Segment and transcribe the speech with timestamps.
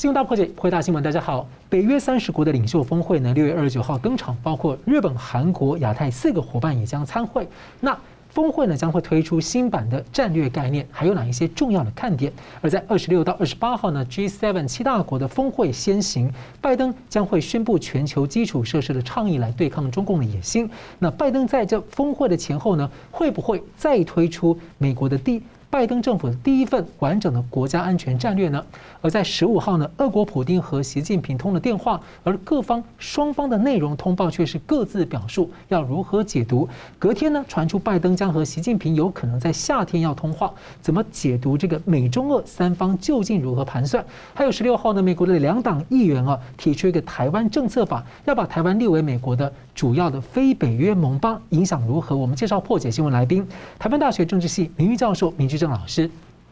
[0.00, 1.46] 新闻大破解，回答新闻，大家好。
[1.68, 7.46] 北约三十国的领袖峰会呢，六月二十九号登场，包括日本、韩国、亚太四个伙伴也将参会。
[7.80, 7.94] 那
[8.30, 12.32] 峰会呢将会推出新版的战略概念，还有哪一些重要的看点？
[12.62, 16.32] 而在二十六到二十八号呢，G7 七大国的峰会先行，
[16.62, 20.70] 拜登将会宣布全球基础设施的倡议来对抗中共的野心。
[20.98, 25.42] 那拜登在这峰会的前后呢，会不会再推出美国的第？
[25.70, 28.62] 拜登政府的第一份完整的国家安全战略呢？
[29.00, 36.68] 而在十五号呢，俄国普丁和习近平通了电话，而各方双方的内容通报却是各自表述，要如何解读？
[36.98, 40.52] 隔天呢，传出拜登将和习近平有可能在夏天要通话，
[40.82, 44.04] 怎么解读这个美中俄三方究竟如何盘算？
[44.34, 52.16] 还有十六号呢，美国的两党议员啊提出一个台湾政策法，要把台湾列为美国的主要的非北约盟邦，影响如何？
[52.16, 53.46] 我们介绍破解新闻来宾，
[53.78, 55.59] 台湾大学政治系名誉教授明居。
[55.60, 56.08] 郑老师，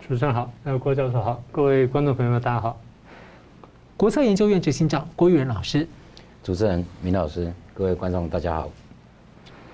[0.07, 2.79] 主持人好，还有郭教授好，各位观众朋友们大家好。
[3.97, 5.89] 国策研究院执行长郭玉仁老师，
[6.43, 8.69] 主持人明老师，各位观众大家好。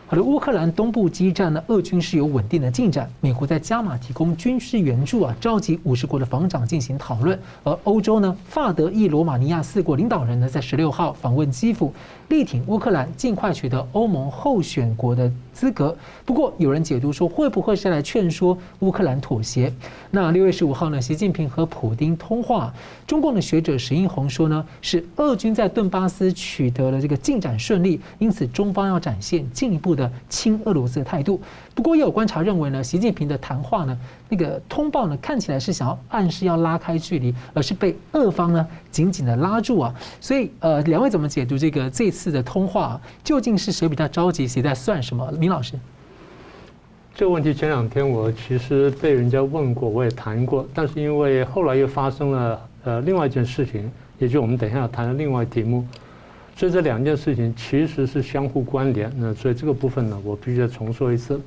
[0.06, 11.92] 好的，乌克兰东部激战呢，俄军是有稳定的进展，美国在加码提供军事援助啊，召集五十国的防长进行讨论，而欧洲呢，法德意罗马尼亚四国领导人呢，在十六号访问基辅。
[12.28, 15.96] 力挺乌克兰尽快取得欧盟候选国的资格。
[16.26, 19.72] 不过，有人解读说，会不会是来劝说乌克兰妥协？
[20.10, 22.74] 那六月十五号呢，习近平和普京通话。
[23.06, 31.40] 中共的学者石英红说呢，是俄军在顿巴斯取得了这个进展顺利，因此中方要展现进一步的亲俄罗斯态度。
[31.74, 39.92] 不过，也有观察认为呢，习近平的谈话呢，那个通报呢，看起来是想要暗示要拉开距离，而是被俄方呢紧紧的拉住啊。
[40.20, 43.00] 所以，呃，两位怎么解读这个这次的通话？
[43.24, 45.28] 究竟是谁比较着急，谁在算什么？
[45.32, 45.74] 明老师，
[47.12, 55.84] 这个问题前两天我其实被人家问过，我也谈过，但是因为后来又发生了呃另外一件事情，也就我们等一下要谈的另外题目。
[56.56, 59.12] 所以这两件事情其实是相互关联。
[59.16, 61.40] 那所以这个部分呢，我必须再重说一次。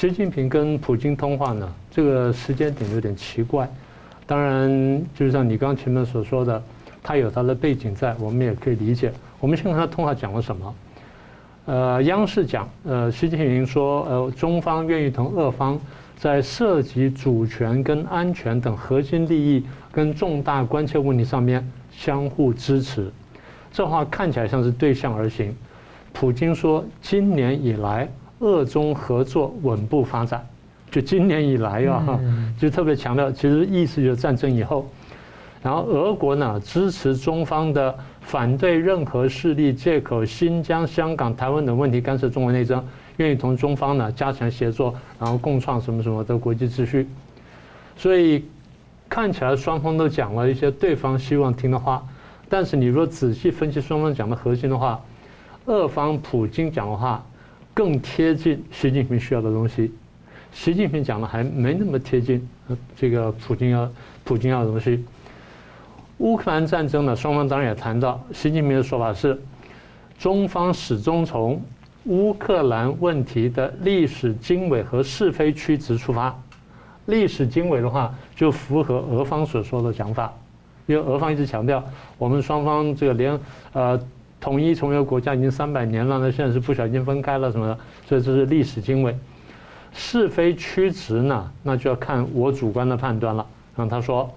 [0.00, 3.68] 习近平跟普京通话呢，这个时间点有点奇怪。
[4.28, 6.62] 当然，就像你刚刚前面所说的，
[7.02, 9.12] 他有他的背景在，我们也可以理解。
[9.40, 10.74] 我们先看他通话讲了什么。
[11.66, 15.76] 呃，央视讲，呃，习近平说，呃，中方愿意同俄方
[16.16, 23.10] 在涉及主权跟安全等核心利益跟重大关切问题上面相互支持。
[23.72, 25.52] 这话看起来像是对象而行。
[26.12, 28.08] 普京说，今年以来。
[28.40, 30.46] 俄中合作稳步发展，
[30.90, 32.20] 就今年以来啊，
[32.58, 34.86] 就特别强调，其实意思就是战争以后，
[35.60, 42.80] 然后俄国呢支持中方的反对任何势力借口新疆、香港、台湾等问题干涉中国内政，
[43.16, 47.08] 愿意同中方呢加强协作，然后共创什么什么的国际秩序。
[47.96, 48.44] 所以
[49.08, 52.06] 看起来双方都讲了一些对方希望听的话，
[52.48, 55.00] 但是你若仔细分析双方讲的核心的话，
[55.64, 57.20] 俄方普京讲的话。
[57.78, 59.92] 更贴近习近平需要的东西，
[60.52, 62.44] 习近平讲的还没那么贴近
[62.96, 63.88] 这个普京要
[64.24, 65.04] 普京要的东西。
[66.16, 69.40] 乌克兰战争呢，双方当然也谈到，习近平的说法是，
[70.18, 71.62] 中方始终从
[72.06, 76.36] 乌克兰问题的历史经纬和是非曲直出发。
[77.06, 80.34] 历史经纬的话，就符合俄方所说的讲法，
[80.86, 81.80] 因为俄方一直强调，
[82.18, 83.38] 我们双方这个连
[83.72, 83.96] 呃。
[84.40, 89.16] 统一从一个国家已经三百年了，那现在是不小心分开了什么的，所以这是历史经纬。
[89.92, 93.44] 是非曲直呢，那就要看我主观的判断了。
[93.74, 94.30] 然后他说，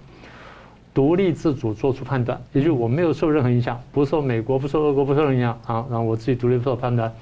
[0.94, 7.14] 独立自主做出判断，也就我没有受任何影响，不受美国、不受俄国、不受影响啊，然后我自己独立做判断，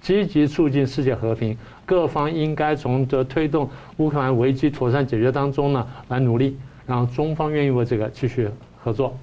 [0.00, 6.56] 积极促进世界和平，各方应该从这推动乌克兰危机妥善解决当中呢来努力，
[6.86, 8.48] 然后中方愿意为这个继续
[8.82, 9.16] 合作。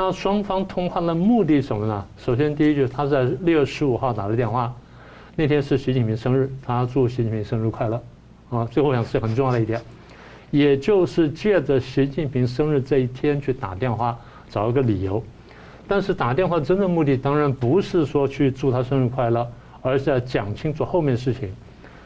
[0.00, 2.06] 那双方通话的目的什么呢？
[2.16, 4.72] 首先，第一句他在六月十五号打的电话，
[5.34, 8.00] 那天是习近平生日，他祝习近平生日快乐，
[8.48, 9.80] 啊，最后想是很重要的一点，
[10.52, 14.16] 也就是借着习近平生日这一天去打电话，
[14.48, 15.20] 找一个理由。
[15.88, 19.44] 但是打电话真正目的当然不是说去祝他生日快乐，
[19.82, 21.52] 而是要讲清楚后面事情。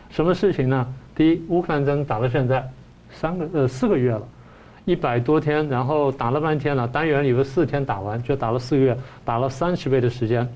[0.08, 0.94] 什么事情呢？
[1.14, 2.66] 第一，乌克兰战争打到现在
[3.10, 4.26] 三个呃四个月了。
[4.84, 10.48] 一百多天，然后打了半天了，单元以为四天打完，就打了四个月，打了三十倍的时间。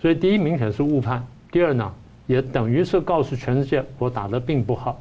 [0.00, 1.22] 所以第一明显是误判，
[1.52, 1.92] 第二呢，
[2.26, 4.98] 也等于是告诉全世界我打得并不好。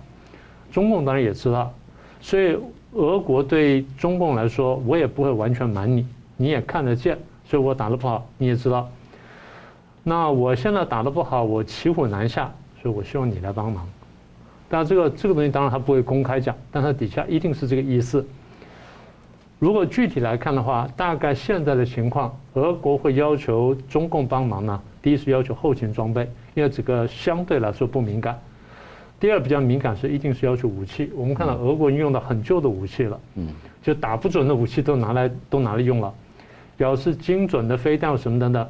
[0.71, 1.73] 中共当然也知道，
[2.19, 2.57] 所以
[2.94, 6.05] 俄国对中共来说，我也不会完全瞒你，
[6.35, 8.89] 你也看得见，所以我打得不好，你也知道。
[10.03, 12.51] 那我现在打得不好，我骑虎难下，
[12.81, 13.88] 所以我希望你来帮忙。
[14.67, 18.25] 但这个这个东西当然他不会公开讲，但他底下一定是这个意思。
[19.59, 24.81] 如果具体来看的话，大概现在的情况，俄国会要求中共帮忙呢。
[25.01, 26.21] 第一是要求后勤装备，
[26.53, 28.39] 因为这个相对来说不敏感。
[29.19, 31.11] 第二比较敏感是一定是要求武器。
[31.13, 33.50] 我们看到俄国已经用的很旧的武器了，嗯，
[33.81, 36.13] 就打不准的武器都拿来都拿来用了，
[36.77, 38.65] 表示精准的飞弹什么等等，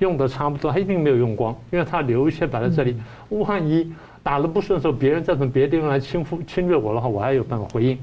[0.00, 2.96] 用的差不多，他一定没有用光，因为他留一些摆在这里，
[3.28, 3.92] 万一
[4.24, 7.96] 打得不顺的时候，别人再从别的地方来侵犯侵略我的话，我还有办法回应。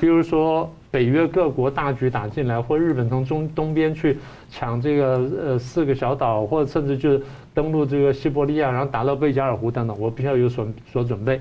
[0.00, 4.18] 比如说北约各国大举打进来，或日本从中东边去
[4.50, 7.22] 抢这个呃四个小岛，或者甚至就是
[7.54, 11.40] 登陆这个西伯利亚，然后打到贝加尔湖等等，我必须要有所所准备。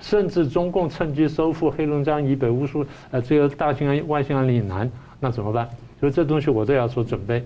[0.00, 4.90] 甚至中共趁机收复黑龙江以北乌苏呃这个大兴安外兴安岭以南，
[5.20, 5.68] 那怎么办？
[6.00, 7.42] 所以这东西我都要做准备。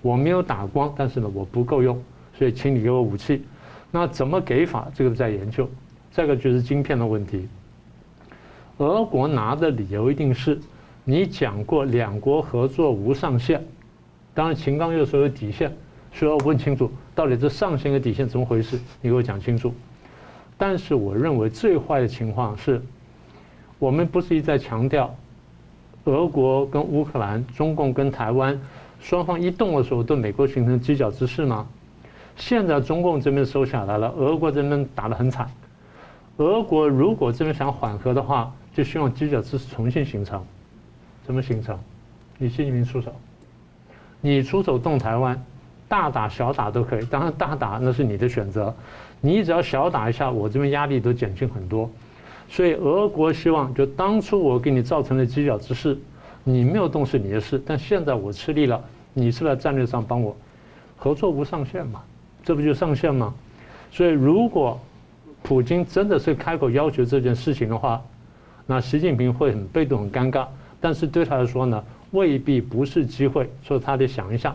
[0.00, 2.00] 我没有打光，但是呢我不够用，
[2.36, 3.44] 所以请你给我武器。
[3.90, 4.86] 那怎么给法？
[4.94, 5.68] 这个在研究。
[6.10, 7.46] 这个就是晶片的问题。
[8.78, 10.58] 俄国拿的理由一定是，
[11.02, 13.64] 你讲过两国合作无上限，
[14.34, 15.76] 当然秦刚又说有底线，
[16.12, 19.74] 所以要问清楚到底这上限和底线怎么回事，你给我讲清楚。
[20.56, 22.80] 但是我认为最坏的情况是，
[23.80, 25.12] 我们不是一再强调，
[26.04, 28.60] 俄国跟乌克兰、中共跟台湾
[29.00, 31.66] 双方一动的时候对美国形成犄角之势吗？
[32.36, 35.50] 现在中共这边收下来了，俄国这边打得很惨。
[36.36, 40.40] 俄国如果这边想缓和的话，就希望犄角之势重新形成，
[41.26, 41.76] 怎么形成？
[42.38, 43.12] 你习近平出手，
[44.20, 45.44] 你出手动台湾，
[45.88, 47.04] 大打小打都可以。
[47.06, 48.72] 当然大打那是你的选择，
[49.20, 51.90] 你只要小打一下，我这边压力都减轻很多。
[52.48, 55.98] 所以俄国希望，就当初我给你造成的犄角之势，
[56.44, 58.80] 你没有动是你的事，但现在我吃力了，
[59.12, 60.36] 你是在战略上帮我，
[60.96, 62.00] 合作无上限嘛？
[62.44, 63.34] 这不就上限吗？
[63.90, 64.80] 所以如果
[65.42, 68.00] 普京真的是开口要求这件事情的话，
[68.70, 70.46] 那习近平会很被动、很尴尬，
[70.78, 74.54] 但是对他来说呢，未必不是机会，所以他得想一下。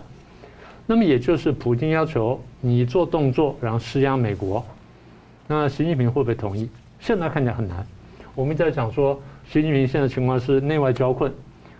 [0.85, 4.63] 那么也就是普京要求你做动作，然后施压美国，
[5.47, 6.69] 那习近平会不会同意？
[6.99, 7.83] 现在看起来很难。
[8.35, 9.19] 我们在讲说，
[9.49, 11.33] 习近平现在情况是内外交困。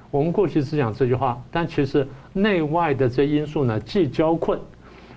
[0.10, 4.60] 我们过去只讲这句话，但其实内外的这因素呢，既交困，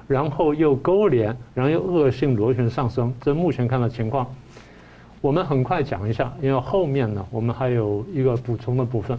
[0.06, 3.10] 然后又勾连，然后又恶性螺旋上升。
[3.22, 4.26] 这目前看到情况。
[5.20, 9.18] 我们很快讲一下，因为后面呢，我们还有一个补充的部分。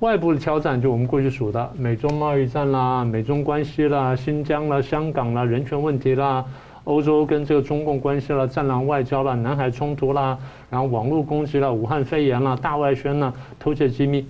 [0.00, 6.44] 外部的挑战，就我们过去数的美中贸易战啦、美中关系啦、新疆啦、香港啦、人权问题啦、
[6.84, 10.38] 欧洲跟这个中共关系啦、战狼外交啦、南海冲突啦，
[10.70, 14.26] 然后网络攻击啦、武汉肺炎啦、大外宣啦、偷窃机密。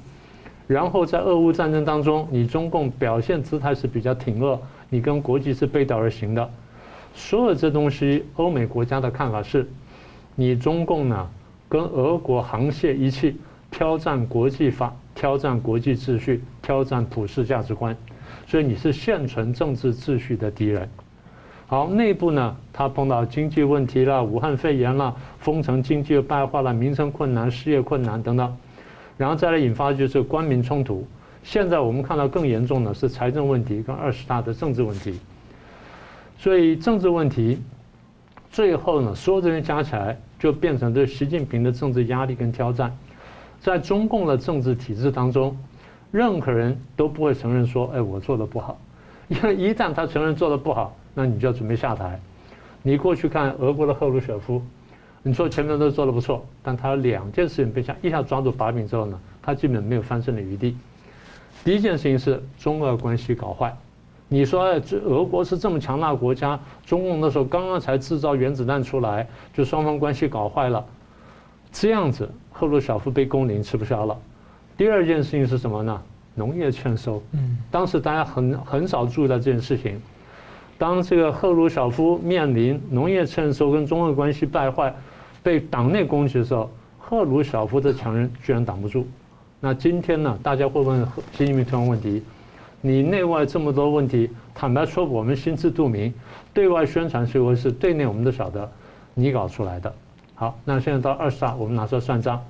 [0.67, 6.51] 然后在俄乌战争当中，你中共表现姿态是比较挺恶，你跟国际是背道而行的。
[7.15, 9.69] 所有这东西，欧美国家的看法是。
[10.35, 11.29] 你中共呢，
[11.69, 13.37] 跟俄国沆瀣一气，
[13.71, 17.97] 挑战国际法，挑战国际秩序，挑战普世价值观，
[18.47, 20.89] 所以你是现存政治秩序的敌人。
[21.67, 28.57] 好，内部呢，他碰到经济问题了，武汉肺炎了，封城，经济败坏了，民生困难，失业困难等等，
[29.17, 31.07] 然后再来引发就是官民冲突。
[31.43, 35.19] 现在我们看到更严重的是财政问题跟二十大的政治问题。
[36.37, 37.63] 所以政治问题，
[38.51, 40.19] 最后呢，所有这些加起来。
[40.41, 42.97] 就变成对习近平的政治压力跟挑战，
[43.61, 45.55] 在中共的政治体制当中，
[46.11, 48.81] 任何人都不会承认说：“哎，我做的不好。”
[49.29, 52.19] 因为一旦他承认做的不好，那你就要准备下台。
[52.83, 54.63] 你过去看俄国的赫鲁晓夫，
[55.23, 60.75] 你说前面都做的不错，但他两件事情被下一下抓住把柄之后呢，他基本没有翻身的余地。
[61.63, 63.77] 第一件事情是中俄关系搞坏。
[64.33, 70.87] 你说这俄国是这么强大国家，中共那时候刚刚才制造原子弹出来，就双方关系搞坏了，
[71.73, 74.17] 这样子赫鲁晓夫被攻凌吃不消了。
[74.77, 76.01] 第二件事情是什么呢？
[76.37, 77.21] 农业欠收。
[77.33, 80.01] 嗯，当时大家很很少注意到这件事情。
[80.79, 84.95] 当这个赫鲁晓夫面临农业欠收跟中俄关系败坏，
[85.43, 86.71] 被党内攻击的时候，
[87.01, 89.05] 赫鲁晓夫的强人居然挡不住。
[89.59, 90.39] 那今天呢？
[90.41, 92.23] 大家会问习近平同样问题。
[92.81, 96.13] 你内外这么多问题，坦白说，我们心知肚明。
[96.55, 98.71] 对外宣传是一回事，对内我们都晓得，
[99.15, 99.95] 你搞出来的。
[100.35, 102.43] 好，那现在到二十大，我们拿出来算账。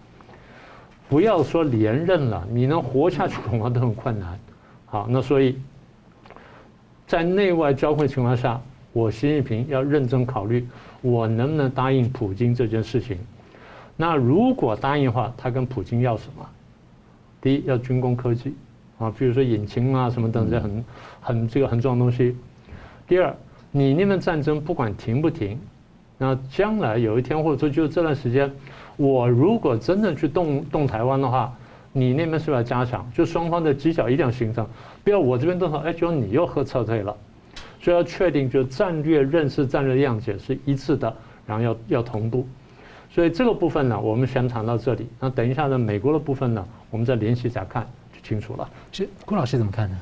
[1.08, 4.38] 不要说连任了，你能活下去恐怕都很困难。
[4.86, 5.58] 好，那所以，
[7.08, 8.60] 在内外交汇情况下，
[8.92, 10.66] 我习近平要认真考虑，
[11.02, 13.18] 我能不能答应普京这件事情。
[13.96, 16.48] 那如果答应的话，他跟普京要什么？
[17.42, 18.54] 第一，要军工科技。
[19.00, 20.84] 啊，比如说引擎啊什么等等，很
[21.20, 22.36] 很这个很重要的东西。
[23.08, 23.34] 第二，
[23.72, 25.58] 你那边战争不管停不停，
[26.18, 28.48] 那将来有一天或者说就这段时间，
[28.96, 31.52] 我如果真的去动动台湾的话，
[31.92, 33.10] 你那边是不是要加强？
[33.12, 34.64] 就双方的犄角一定要形成，
[35.02, 37.16] 不要我这边动手，哎，结果你又喝撤退了。
[37.80, 41.16] 所以要确定，就战略认识、战略谅解是一致的，
[41.46, 42.46] 然后要要同步。
[43.08, 45.08] 所以这个部分呢，我们先谈到这里。
[45.18, 47.88] 那等一下呢，美国的部分呢，我们再联系再看就
[48.30, 48.70] 清楚了。
[48.92, 49.98] 是郭老师怎么看呢？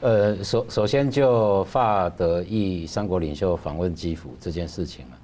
[0.00, 5.14] 呃，首首先就法德意三国领袖访问基辅这件事情啊，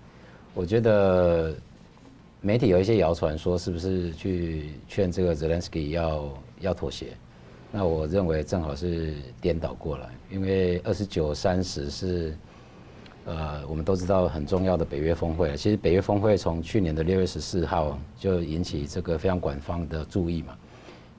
[0.53, 1.55] 我觉得
[2.43, 6.29] 媒体有一些谣传说，是不是去劝这个泽连斯基要
[6.61, 7.07] 要妥协？
[7.73, 12.37] 那我认为正好是颠倒过来，因为二十九、三十是。
[13.25, 15.55] 呃，我们都知道很重要的北约峰会。
[15.55, 20.57] 其实北约峰会从去年的六月十四号就引起这个非常广泛的注意嘛，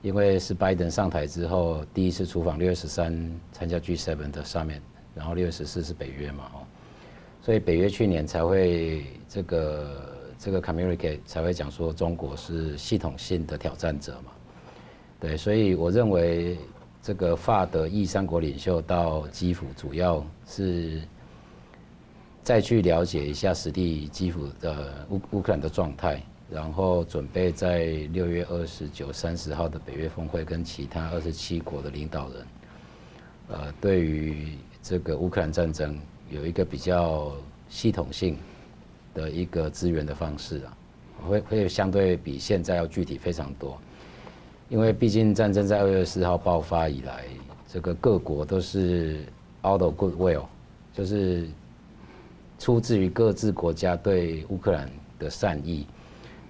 [0.02, 3.12] 因为是拜登上台之后第一次出访，六月十三
[3.52, 4.80] 参加 G7 的上面
[5.14, 6.58] 然后六月十四是北约嘛，哦，
[7.42, 14.32] 所以北约去年才会这个这个 communicate 才会讲说中国是系统性的挑战者嘛，
[15.20, 16.58] 对，所以我认为
[17.02, 21.00] 这个法德意三国领袖到基辅主要是。
[22.42, 32.46] 再去了解一下实地基辅的乌乌克兰的状态，然后准备在六月二十九、三十号的北约峰会跟其他二十七国的领导人，
[33.48, 37.32] 呃，对于这个乌克兰战争有一个比较
[37.68, 38.36] 系统性
[39.14, 40.76] 的一个支援的方式啊，
[41.26, 43.80] 会会相对比现在要具体非常多，
[44.68, 47.24] 因为毕竟战争在二月四号爆发以来，
[47.68, 49.24] 这个各国都是
[49.64, 50.44] out of goodwill，
[50.92, 51.48] 就是。
[52.58, 54.86] 出自于各自国家对乌克兰
[55.18, 55.86] 的善意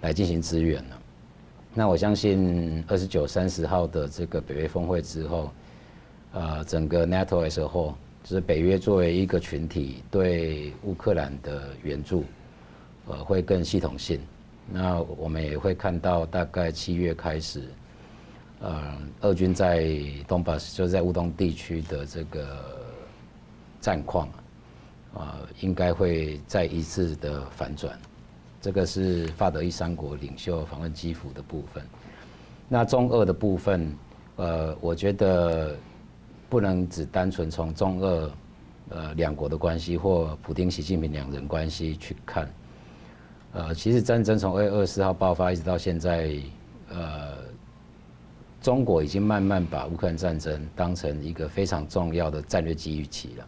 [0.00, 0.99] 来进行支援了。
[1.73, 5.50] 那我相信二十九、三十号的这个北约峰会之后，
[6.33, 12.25] 呃，整个 NATO as a whole，就是北约作为一个群体对乌克兰的援助，
[13.07, 14.21] 呃，会更系统性。
[14.69, 17.62] 那我们也会看到，大概七月开始，
[18.61, 19.95] 呃，俄军在
[20.26, 22.64] 东巴，就是在乌东地区的这个
[23.80, 24.28] 战况。
[25.12, 27.99] 啊，应该会再一次的反转，
[28.61, 31.83] 这个是法德意三国领袖访问基辅的部分。
[32.69, 33.97] 那中俄的部分，
[34.37, 35.75] 呃，我觉得
[36.49, 38.31] 不能只单纯从中俄
[38.90, 42.49] 呃两国的关系或普丁习近平两人关系去看。
[43.52, 46.37] 呃，其实战争从二月二十四号爆发一直到现在，
[46.90, 47.38] 呃，
[48.61, 53.47] 中国已经慢慢把乌克兰战争当成一个非常重要的战略机遇期了。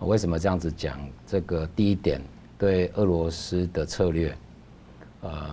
[0.00, 0.98] 为什么这样子讲？
[1.24, 2.20] 这个第一点，
[2.62, 4.32] 对俄罗斯的策略，
[5.22, 5.50] 呃，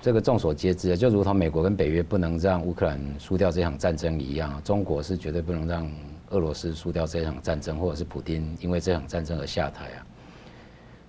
[0.00, 5.90] 这个众所皆知，就如同美国跟北约不能让乌克兰输掉这场战争一样，中国是绝对不能让
[6.28, 10.06] 俄罗斯输掉这场战争，或者是普丁因为这场战争而下台啊。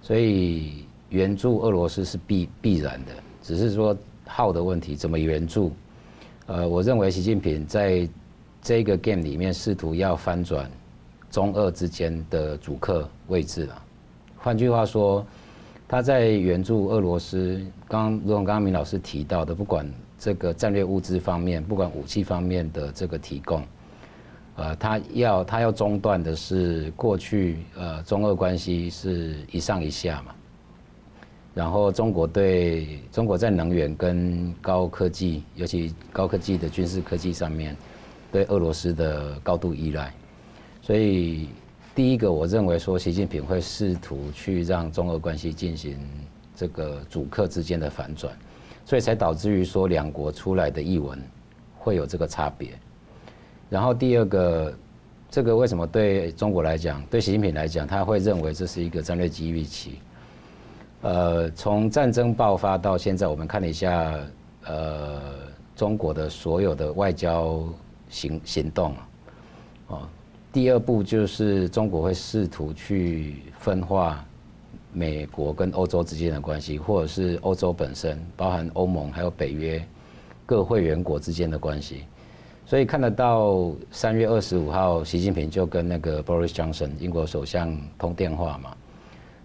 [0.02, 3.12] 所以援助俄罗斯是必必然的，
[3.44, 5.72] 只是说耗的问题，怎么援助？
[6.48, 8.10] 呃，我认为习近平在
[8.60, 10.68] 这个 game 里面试图要翻转。
[11.30, 13.84] 中俄之间的主客位置了。
[14.44, 15.24] 换句话说，
[15.88, 23.64] 他在援助俄罗斯，刚如同刚刚明老师提到的，不管这个战略物资方面，不管武器方面的这个提供，
[24.56, 30.34] 呃，他要他要中断的是过去呃中俄关系是一上一下嘛，
[31.54, 37.78] 然后中国对中国在能源跟高科技，尤其高科技的军事科技上面，
[38.32, 40.12] 对俄罗斯的高度依赖。
[40.82, 41.48] 所以，
[41.94, 46.00] 第一个，我认为说，习近平会试图去让中俄关系进行
[46.56, 48.34] 这个主客之间的反转，
[48.86, 51.22] 所以才导致于说两国出来的译文
[51.78, 52.70] 会有这个差别。
[53.70, 54.74] 然后第二个，
[55.30, 60.00] 这个为什么对中国来讲，对习近平来讲，他会认为这是一个战略机遇期？
[61.02, 64.18] 呃，从战争爆发到现在，我们看了一下，
[64.64, 65.20] 呃，
[65.76, 67.66] 中国的所有的外交
[68.08, 68.96] 行行动，
[69.88, 70.08] 哦。
[70.54, 74.26] 第二步就是中国会试图去分化
[74.92, 79.82] 美国跟欧洲之间的关系，或者是欧洲本身，包含欧盟还有北约
[80.46, 82.04] 各会员国之间的关系。
[82.66, 88.76] 所以看得到三月二十五号，习近平就跟那个 Boris Johnson 英国首相通电话嘛，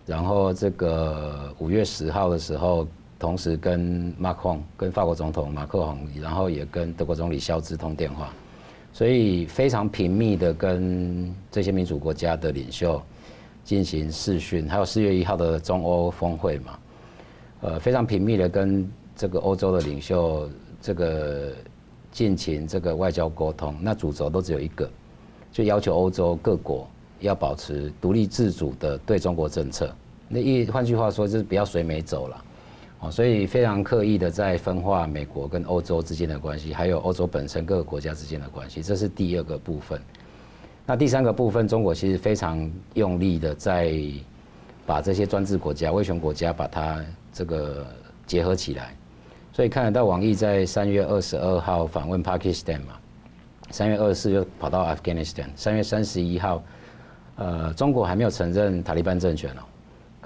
[0.05, 2.87] 然后这个五月十号的时候，
[3.17, 8.33] 同时跟 Macron 跟法国总统马克宏，然后也跟德国总理肖兹通电话。
[8.97, 13.03] 所以非常频密的跟这些民主国家的领袖
[13.63, 16.79] 进行视讯，还有四月一号的中欧峰会嘛，
[17.61, 20.49] 呃，非常频密的跟这个欧洲的领袖
[20.81, 21.53] 这个
[22.11, 23.77] 进行这个外交沟通。
[23.83, 24.91] 那主轴都只有一个，
[25.53, 26.89] 就要求欧洲各国
[27.21, 29.95] 要保持独立自主的对中国政策。
[30.27, 32.45] 那一换句话说，就是不要随美走了。
[33.01, 40.01] 哦，所以非常刻意的在分化美国跟欧洲之间的关系，还有欧洲本身各个国家之间的关系，这是第二个部分。
[40.87, 43.93] 那第三个部分，中国其实非常用力的在
[44.87, 47.87] 把这些专制国家、威权国家把它这个
[48.27, 48.97] 结合起来。
[49.53, 52.95] 所以看得到王毅在三月二十二号访问巴基斯坦嘛，
[53.71, 56.63] 三月二十四又跑到 Afghanistan，三月三十一号，
[57.37, 59.63] 呃，中国还没有承认塔利班政权哦。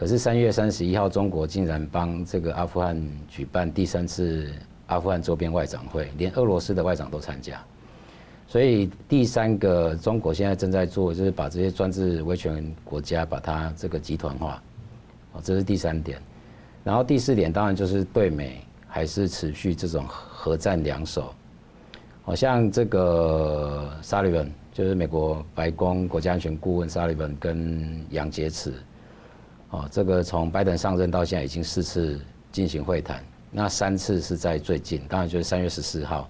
[0.01, 4.51] 可是三月三十一号，中国竟然帮这个阿富汗举办第三次
[4.87, 7.63] 阿富汗周边外长会，连俄罗斯的外长都参加。
[8.49, 14.63] 所以第三个，中国现在正在做，就是把这些专制威权国家把它这个集团化，
[15.33, 16.19] 哦，这是第三点。
[16.83, 21.31] 然后第四点，当然就是对美还是持续这种核战两手。
[22.23, 28.73] 好像这个沙利文，就是美国白宫国家安全顾问沙利文跟杨洁篪。
[29.71, 33.23] 哦，这个从拜登上任到现在已经四次进行会谈，
[33.53, 36.29] 那三次是在最近，当然就是三月十四号，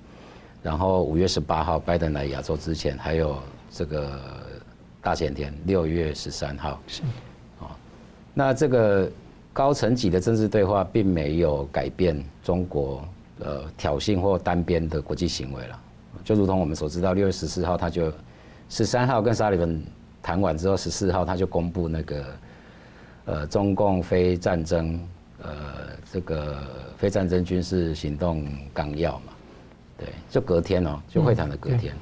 [0.63, 3.39] 然后五月十八号拜登来亚洲之前，还有
[3.71, 4.21] 这个
[5.01, 6.79] 大前天六月十三号。
[6.87, 7.01] 是，
[7.61, 7.69] 哦，
[8.35, 9.11] 那这个
[9.55, 13.03] 高层级的政治对话并没有改变中国
[13.39, 15.81] 呃挑衅或单边的国际行为了，
[16.23, 18.13] 就如同我们所知道，六月十四号他就
[18.69, 19.83] 十三号跟沙利文
[20.23, 22.23] 谈完之后，十四号他就公布那个。
[23.31, 25.01] 呃，中共非战争，
[25.41, 25.53] 呃，
[26.13, 26.59] 这个
[26.97, 28.45] 非战争军事行动
[28.75, 29.33] 纲要嘛，
[29.97, 31.95] 对，就隔天哦，就会谈的隔天。
[31.95, 31.99] 嗯、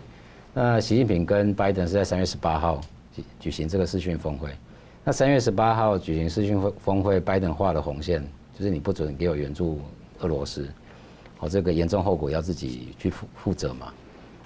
[0.55, 2.81] 那习近平跟拜登是在三月十八号
[3.15, 4.49] 举举行这个视讯峰会。
[5.05, 8.27] 那三月十八号举行视讯峰峰会，拜登画了红线，
[8.59, 9.83] 就是你不准给我援助
[10.21, 10.67] 俄罗斯，
[11.41, 13.93] 哦，这个严重后果要自己去负负责嘛。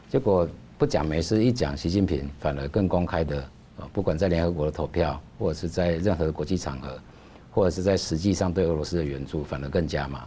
[0.09, 3.45] 结果不讲没事，一讲习近平反而更公开的。
[3.93, 6.99] 不管在联合国的投票，或者是在任何国际场合，
[7.51, 10.25] 或者是在实际上对俄罗斯的援助，反而更加嘛。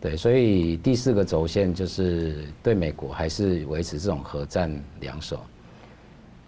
[0.00, 5.40] 对，所以第四个轴线就是对美国还是维持这种核战两手。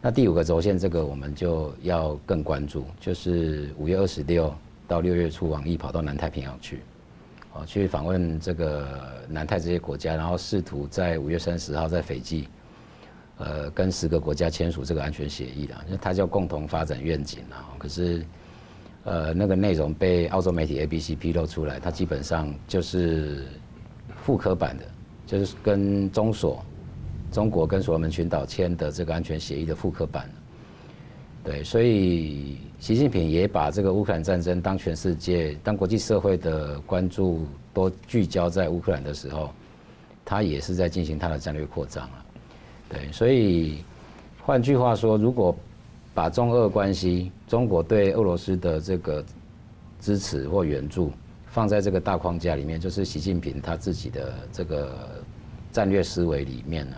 [0.00, 4.52] 那第五个轴线，这个我们就要更关注，就是五月二十六
[4.88, 6.80] 到六月初，王毅跑到南太平洋去，
[7.52, 8.88] 哦，去访问这个
[9.28, 12.48] 南太这些国家，然后试图在五月三十号在斐济。
[13.38, 17.74] 呃，跟十个国家签署这个安全协议的，就它叫共同发展愿景啊。
[17.78, 18.24] 可是，
[19.04, 23.44] 呃，那个内容被澳洲媒体 ABC 披露出来，它基本上就是
[24.22, 24.84] 复刻版的，
[25.26, 26.64] 就是跟中所、
[27.32, 30.30] 中国跟所罗门群岛签的这个安全协议的复刻版。
[31.42, 39.50] 对，所以习近平也把这个乌克兰战争当全世界、当国际社会的关注都聚焦在乌克兰的时候，
[40.24, 42.21] 他也是在进行他的战略扩张啊。
[42.92, 43.82] 对，所以
[44.44, 45.56] 换句话说，如果
[46.12, 49.24] 把中俄关系、中国对俄罗斯的这个
[49.98, 51.10] 支持或援助
[51.46, 54.94] 放在这个大框架里面，就是习近平他自己的这个
[55.72, 56.96] 战略思维里面呢，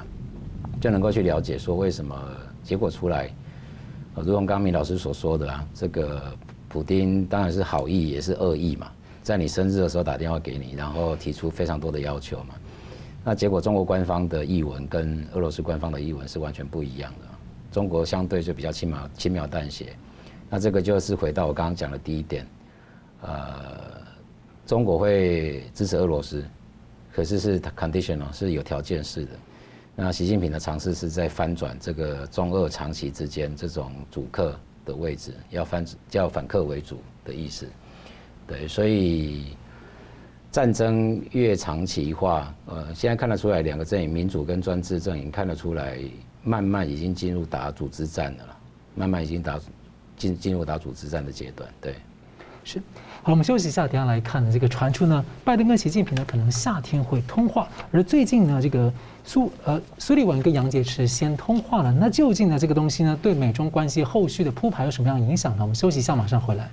[0.81, 2.17] 就能够去了解说为什么
[2.65, 3.31] 结果出来，
[4.17, 6.21] 如同刚明老师所说的啊，这个
[6.69, 8.91] 普丁当然是好意也是恶意嘛，
[9.23, 12.55] 在你生日的时候打电话给你，然后提出非常多的要求嘛。
[13.27, 17.27] 那结果，中国官方的译文跟俄罗斯官方的译文是完全不一样的。
[17.73, 19.97] 中国相对就比较轻描轻描淡写。
[20.51, 22.47] 那这个就是回到我刚刚讲的第一点，
[23.23, 24.03] 呃，
[24.67, 26.45] 中国会支持俄罗斯，
[27.15, 29.31] 可是是 conditional 是有条件式的。
[29.97, 37.67] 那习近平的尝试是在翻转这个中俄长期之间这种主客的位置，要翻叫反客为主的意思。
[38.47, 39.57] 对，所以。
[40.55, 45.99] 战争越长期化，呃，现在看得出来，两个阵营，民主跟专制阵营，看得出来，
[46.45, 48.57] 慢慢已经进入打组织战了，
[48.95, 49.59] 慢慢已经打
[50.17, 51.69] 进进入打组织战的阶段。
[51.81, 51.97] 对，
[52.63, 52.81] 是。
[53.25, 58.93] 好，我们休息一下，等下来看呢这个传出呢，拜登跟习近平呢可能夏天会通话，而最近呢，这个
[59.25, 65.63] 苏呃苏利文跟杨洁篪先通话了，那究竟呢这个东西呢对美中关系后续的铺排有什么样的影响呢？
[65.63, 66.71] 我们休息一下，马上回来。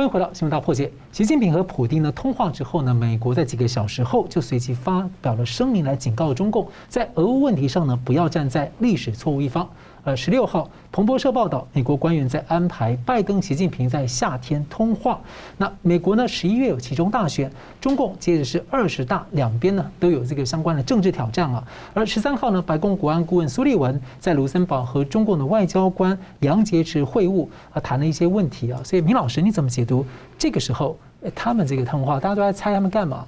[0.00, 0.90] 欢迎回到新闻大破解。
[1.12, 9.68] 习近平和普京呢通话之后呢，美国在几个小时后就随即发表了声明来警告中共，在俄乌问题上呢不要站在历史错误一方。
[10.02, 15.20] 呃，十六号，彭博社报道，美国官员在安排拜登、习近平在夏天通话。
[15.58, 21.62] 那美国呢，十一月有其中大选，中共接着是二十大，两边呢都有这个相关的政治挑战啊。
[21.92, 28.80] 而十三号呢，白宫国安顾问苏利文在卢森堡和中共的外交官杨洁篪会晤啊，谈了一些问题啊。
[28.82, 30.06] 所以，明老师你怎么解读
[30.38, 30.98] 这个时候
[31.34, 32.18] 他们这个通话？
[32.18, 33.26] 大家都在猜他们干嘛？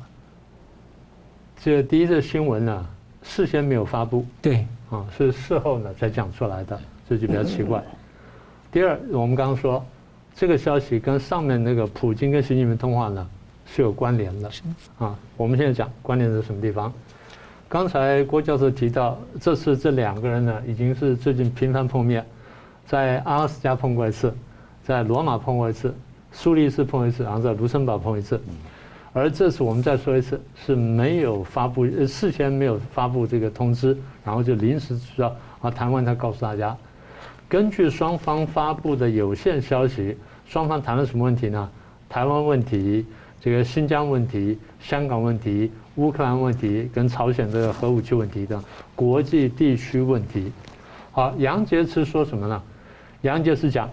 [1.63, 2.87] 这第一则新闻呢，
[3.23, 4.27] 事先没有发布。
[4.41, 4.67] 对。
[4.91, 7.83] 啊，是事后呢才讲出来的，这就比较奇怪。
[8.71, 9.83] 第二，我们刚刚说
[10.35, 13.27] 这个消息跟上面那个普京跟习近平通话呢，
[13.65, 14.51] 是有关联的。
[14.99, 16.93] 啊，我们现在讲关联在什么地方？
[17.71, 22.23] 刚才郭教授提到，这次这两个人呢，已经是最近频繁碰面，
[22.87, 24.31] 在阿拉斯加碰过一次，
[24.85, 25.95] 在罗马碰过一次，
[26.33, 28.39] 苏黎世碰一次，然后在卢森堡碰一次。
[29.15, 36.75] 而这次我们再说一次，是没有发布，呃事先没有发布这个通知，然后就临时需要啊谈完才告诉大家。
[37.47, 41.69] 根据双方发布的有限消息，双方谈了什么问题呢？
[42.09, 43.05] 台湾问题、
[43.39, 50.51] 这个新疆问题、香港问题、乌克兰问题跟朝鲜的核武器问题等国际地区问题。
[51.11, 52.63] 好，杨洁篪说什么呢？
[53.21, 53.91] 杨洁篪讲，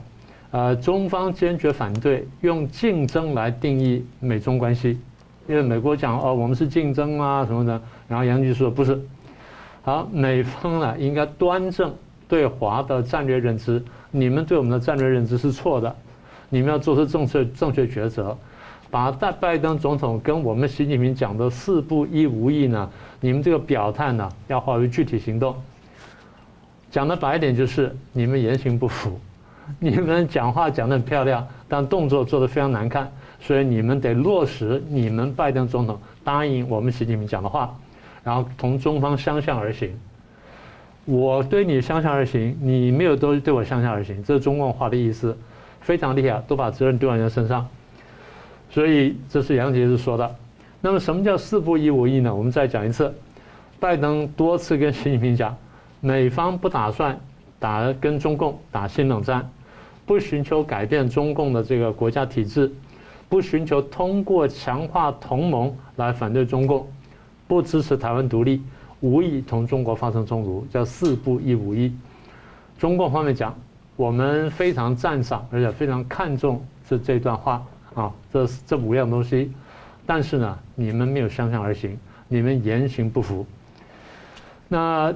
[0.52, 4.98] 呃，中方坚决反对用竞争来定义美中关系。
[5.50, 9.02] 因为美国讲哦，我们是竞争啊什么的，然后杨局说不是，
[9.82, 11.92] 好，美方呢应该端正
[12.28, 15.94] 对华的战略认知，你们对我们的战略认知是错的，
[16.50, 18.38] 你们要做出正确正确抉择，
[18.92, 22.88] 把拜拜登总统跟我们习近平讲的四不一无意呢，
[23.20, 25.56] 你们这个表态呢要化为具体行动，
[26.92, 29.20] 讲的白一点就是你们言行不符，
[29.80, 33.12] 你们讲话讲的很漂亮，但动作做的非常难看。
[33.40, 37.74] 所以你们得落实你们拜登总统答应我们习近平讲的话，
[38.24, 39.98] 然后同中方相向而行。
[41.06, 45.36] 我对你相向而行，你没有都对我相向而行，这是中共话的意思，
[45.82, 47.66] 非常厉害，都把责任丢在人家身上。
[48.70, 50.36] 所以这是杨洁篪说的。
[50.82, 52.36] 那么什么叫四不一无意呢？
[52.36, 53.12] 我们再讲一次，
[53.80, 55.58] 拜登多次跟习近平讲，
[56.02, 57.20] 美方不打算
[57.58, 59.50] 打跟中共打新冷战，
[60.06, 62.72] 不寻求改变中共的这个国家体制。
[63.30, 66.88] 不寻求通过强化同盟来反对中共，
[67.48, 68.60] 不支持台湾独立，
[69.02, 71.96] 无意同中国发生冲突，叫四不一无意。
[72.80, 73.56] 中共方面讲，
[73.96, 77.64] 我们非常赞赏，而且非常看重这这段话
[77.94, 79.52] 啊，这这五样东西。
[80.08, 81.96] 但是呢，你们没有相向而行，
[82.28, 83.46] 你们言行不符。
[84.68, 85.14] 那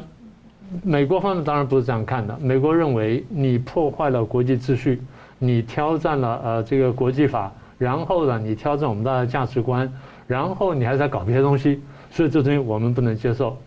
[0.84, 5.02] 美国方面当然不是这样看的，美国认为你破坏了国际秩序，
[5.40, 7.52] 你挑战了呃这个国际法。
[7.84, 9.92] 然后呢，你挑战我们的价值观，
[10.26, 13.58] 然后你还在搞别的东西，所以这东西我们不能接受。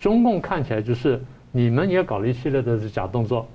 [0.00, 1.22] 中共看起来就是
[1.52, 3.46] 你们也搞了一系列的假动作。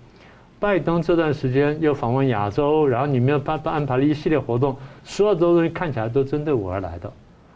[0.60, 7.12] 拜登这段时间又访问亚洲，然后你们又安安排了一系列活动，所有的东西看起来都针对我而来的。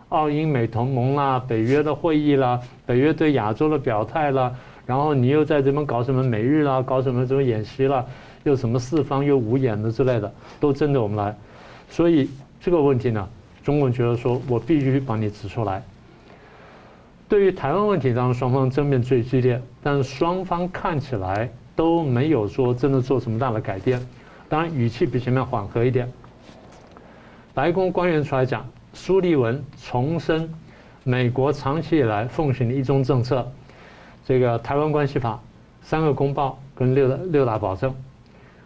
[0.10, 4.52] 澳英美同盟啦，北约的会议啦，北约对亚洲的表态啦，
[4.88, 8.04] 然后你又在这边搞什么美日啦，搞什么什么演习啦，
[8.44, 11.36] 又什么四方又五眼的之类的，都针对我们来。
[11.96, 12.30] 所以
[12.60, 13.26] 这个问题呢，
[13.64, 15.82] 中共觉得说我必须把你指出来。
[17.30, 24.06] 对于台湾问题，当然双方争辩最激烈，但是双方看起来都没有说真的做什么大的改变，
[24.50, 26.12] 当然语气比前面缓和一点。
[27.54, 30.54] 白宫官员出来讲，苏立文重申
[31.06, 33.50] 美国长期以来奉行的一中政策，
[34.26, 35.42] 这个台湾关系法、
[35.82, 37.96] 三个公报跟六大六大保证。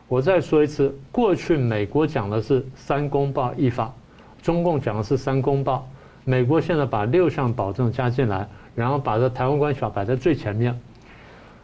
[0.09, 3.93] 我再说一次，过去美国讲的是三公报一法，
[4.41, 5.87] 中共讲的是三公报。
[6.25, 10.75] 美国现在把六项保证加进来，然后把这台湾关系法摆在最前面。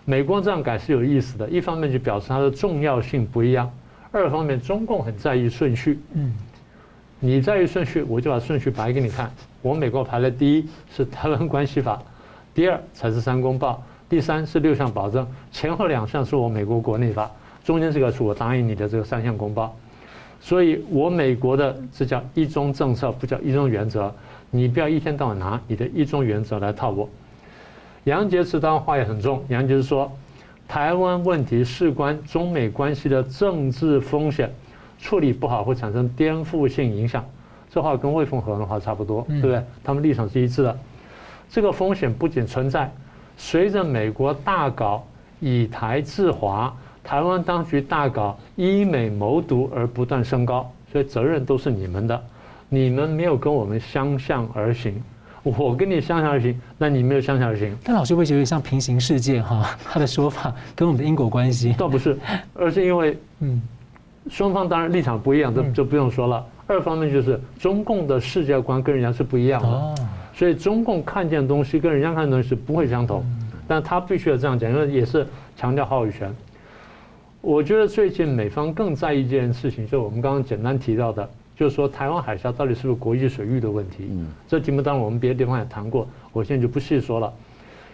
[0.06, 3.68] 美国这样改是有意思的，一方面就表示它的重要性不一样；
[4.12, 6.00] 二方面，中共很在意顺序。
[6.14, 6.32] 嗯，
[7.20, 9.32] 你在意顺序，我就把顺序摆给你看。
[9.64, 12.00] 我美国排在第一是台湾关系法，
[12.54, 17.32] 第二才是三公报，第三是六项保证，前后两项是我美国国内法。
[17.66, 19.76] 中间这个是我答应你的这个三项公报，
[20.40, 24.14] 所以我美国的这叫一中政策，不叫一中原则。
[24.52, 27.10] 你不要一天到晚拿你的一中原则来套我。
[28.04, 30.12] 杨洁篪当然话也很重，杨洁篪说，
[30.68, 34.54] 台湾问题事关中美关系的政治风险，
[35.00, 37.26] 处理不好会产生颠覆性影响。
[37.72, 39.60] 这话跟魏凤和的话差不多，对不对？
[39.84, 40.78] 他们立场是一致的。
[41.50, 42.94] 这个风险不仅存在，
[43.38, 45.04] 随着美国大搞
[45.40, 46.72] 以台制华。
[47.06, 52.22] 台湾当局大搞依美谋独而不断升高，所以责任都是你们的。
[52.68, 55.00] 你们没有跟我们相向而行，
[55.44, 57.78] 我跟你相向而行，那你没有相向而行。
[57.84, 61.74] 但老师会觉得像平行世界哈，他的说法跟我们的因果关系。
[61.78, 62.18] 倒不是，
[62.56, 63.62] 而是因为嗯，
[64.30, 66.44] 双方当然立场不一样，这就不用说了。
[66.66, 69.96] 二方面就是中共的世界观跟人家是不一样的，
[70.34, 73.24] 所以中共看见的东西跟人家看的东西是不会相同，
[73.68, 76.36] 但他必须要这样讲，因为也是强调话语权。
[77.46, 84.08] 我觉得最近美方更在意一件事情，就是我们刚刚简单提到的，就是说台湾海峡到底是不是国际水域的问题。
[84.10, 87.32] 嗯，这题目当然我们别的地方也谈过，我现在就不细说了。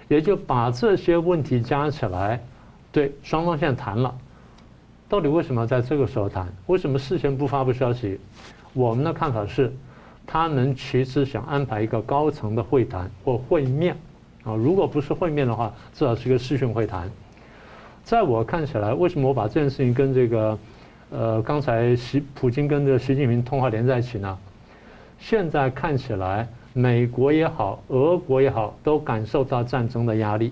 [0.07, 2.41] 也就把这些问题加起来，
[2.93, 4.15] 对双方现在谈了，
[5.09, 6.47] 到底为什么在这个时候谈？
[6.67, 8.17] 为什么事先不发布消息？
[8.71, 9.69] 我们的看法是，
[10.25, 13.97] 他们其实想安排一个高层的会谈或会面
[14.45, 17.11] 啊，如果不是会面的话，至少是一个视讯会谈。
[18.03, 20.57] 在我看起来，为什么我把这件事情跟这个
[21.11, 24.37] 呃刚才习普京跟这习近平通话连在一起呢？
[25.19, 30.51] 现在看起来，美国也好，俄国也好，都感受到战争的压力，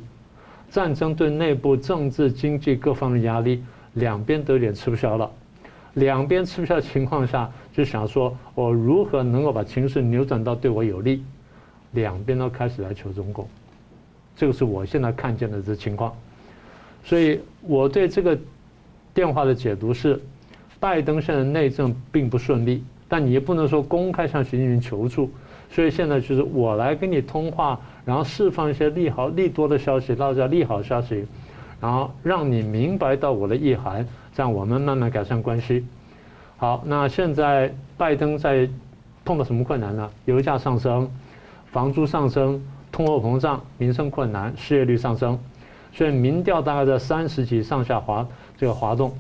[0.70, 5.30] 战争对内部政治、经济各方的压力，两边都有点吃不消了。
[5.96, 11.24] 两边吃不消的情况下，就想说我如何能够把情势扭转到对我有利？
[11.92, 13.48] 两边都开始来求中共，
[14.36, 16.14] 这个是我现在看见的这情况。
[17.04, 18.38] 所以我对这个
[19.14, 20.20] 电话的解读是，
[20.80, 25.30] 拜登现在内政并不顺利，但你也不能说公开向习近平求助。
[25.72, 31.26] 所以现在就是我来跟你通话，然后释放一些利好利多的消息，大家利好消息，
[31.80, 34.08] 然后让你明白到我的意涵。
[34.34, 35.86] 这样我们慢慢改善关系。
[36.58, 38.68] 好，那现在拜登在
[39.24, 40.10] 碰到什么困难呢？
[40.26, 41.10] 油价上升，
[41.72, 42.60] 房租上升，
[42.92, 45.38] 通货膨胀，民生困难，失业率上升，
[45.94, 49.12] 所以民调大概在三十几上下滑这个滑动。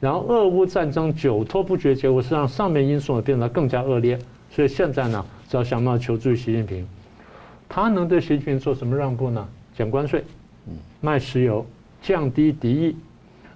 [0.00, 4.18] 然后俄乌战争久拖不决，结果是让上面因素变得更加恶劣。
[4.50, 6.86] 所以现在呢，只要想办法求助于习近平，
[7.68, 9.48] 他能对习近平做什么让步呢？
[9.76, 10.24] 减关税，
[11.00, 11.64] 卖石油，
[12.02, 12.96] 降低敌意。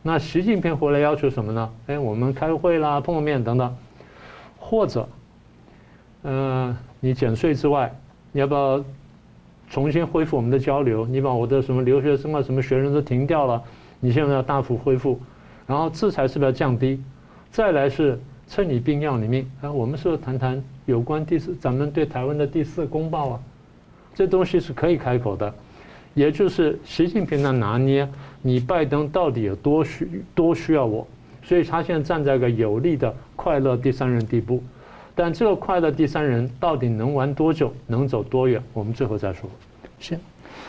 [0.03, 1.71] 那习近平回来要求什么呢？
[1.89, 3.77] 哎，我们开会啦，碰个面等等，
[4.59, 5.09] 或者，
[6.23, 7.93] 嗯、呃，你减税之外，
[8.31, 8.85] 你要不要
[9.69, 11.07] 重新恢复我们的交流？
[11.07, 13.63] 你把我的什么留学生啊、什么学生都停掉了，
[14.01, 15.21] 你现在要大幅恢复，
[15.67, 17.01] 然后制裁是不是要降低？
[17.51, 19.71] 再来是趁你病要你命啊！
[19.71, 23.41] 我们是不是谈谈有关第四，咱们对台湾的第四公报啊？
[24.15, 25.53] 这东西是可以开口的，
[26.15, 28.09] 也就是习近平的拿捏。
[28.43, 31.07] 你拜登到底有多需多需要我？
[31.43, 34.63] 所以他现在站在一个有利的快乐第三人地步，
[35.19, 38.63] 但这个快乐第三人到底能玩多久，能走多远？
[38.75, 39.49] 我们最后再说。
[39.99, 40.17] 是。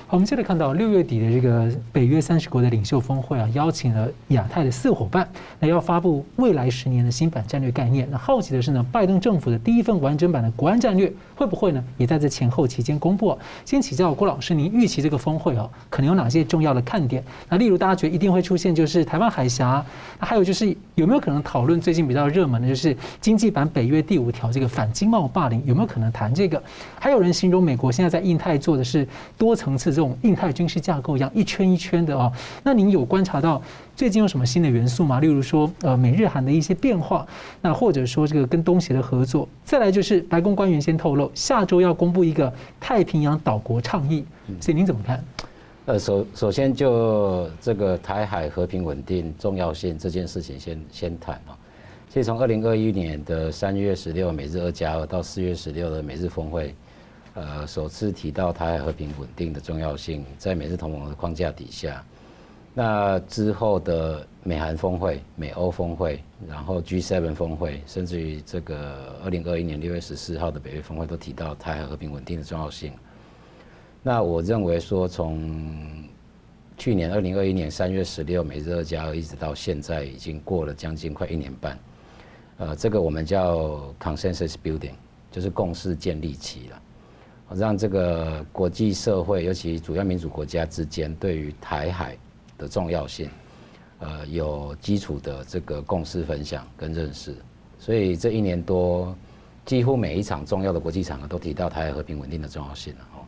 [0.08, 5.28] 好，我们接着看到六月底的这个北约三十国的领袖峰会啊，邀请了亚太的四伙伴，
[5.60, 8.08] 那要发布未来十年的新版战略概念。
[8.10, 13.38] 那好奇的是呢，拜登政府的第一份完整版的国安战略会不会呢，也在这前后期间公布？
[13.66, 17.24] 先请教郭老师，您预期这个峰会哦，可能有哪些重要的看点？
[17.50, 19.86] 那例如大家觉得一定会出现就是台湾海峡，
[20.20, 26.62] 那还有就是有没有可能讨论最近比较热门的就是经济版北约第五条这个反经贸霸凌，有没有可能谈这个？
[26.98, 29.94] 还有人形容美国现在在印太做的是多层次。
[29.98, 32.32] 这种印太军事架构一样一圈一圈的哦，
[32.64, 33.60] 那您有观察到
[33.96, 35.20] 最近有什么新的元素吗？
[35.20, 37.26] 例如说，呃，美日韩的一些变化，
[37.62, 44.24] 那或者说这个跟东协的合作，再来就是白宫官员先透露，下周要公布一个太平洋岛国倡议，
[44.60, 45.24] 所以您怎么看？
[45.86, 51.58] 呃，首首先就这个台海和平稳定重要性这件事情先先谈啊。
[52.10, 56.76] 其实从二零二一年的三月十六美日二加二到四月十六的美日峰会。
[57.38, 62.04] 呃，首次提到台海和平稳定的重要性，在美日同盟的框架底下，
[62.74, 72.92] 那之后的美韩峰会、美欧峰会，然后 G7 峰会，甚至于这个二零二一年六月十四号的北约峰会，都提到台海和平稳定的重要性。
[74.02, 76.04] 那我认为说，从
[76.76, 81.78] 去年二零二一年三月十六美日二加二一直到现在，已经过了将近快一年半。
[82.58, 84.96] 呃，这个我们叫 consensus building，
[85.30, 86.82] 就是共识建立期了。
[87.56, 92.18] 让这个国际社会，尤其主要民主国家之间，对于台海
[92.58, 93.30] 的重要性，
[94.00, 97.34] 呃，有基础的这个共识分享跟认识。
[97.80, 99.16] 所以这一年多，
[99.66, 103.24] 几乎每一场重要的国际场合都提到台海和平稳定的重要性了哦。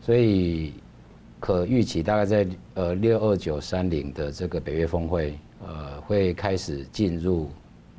[0.00, 0.74] 所以
[1.40, 7.50] 可预期，大概在呃六二九三零的这个北约峰会，呃，会开始进入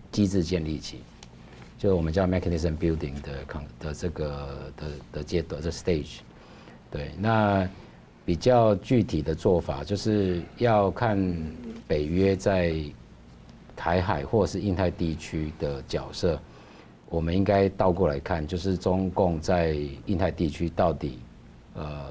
[0.10, 1.00] 机制建立期。
[1.84, 3.46] 就我们叫 mechanism building 的
[3.78, 6.20] 的这个的的阶段的 stage，
[6.90, 7.68] 对，那
[8.24, 11.20] 比较具体的做法就是要看
[11.86, 12.74] 北约在
[13.76, 16.40] 台海或是印太地区的角色，
[17.10, 21.20] 我们应该倒过来看，就是中共在印太地区到底
[21.74, 22.06] 呃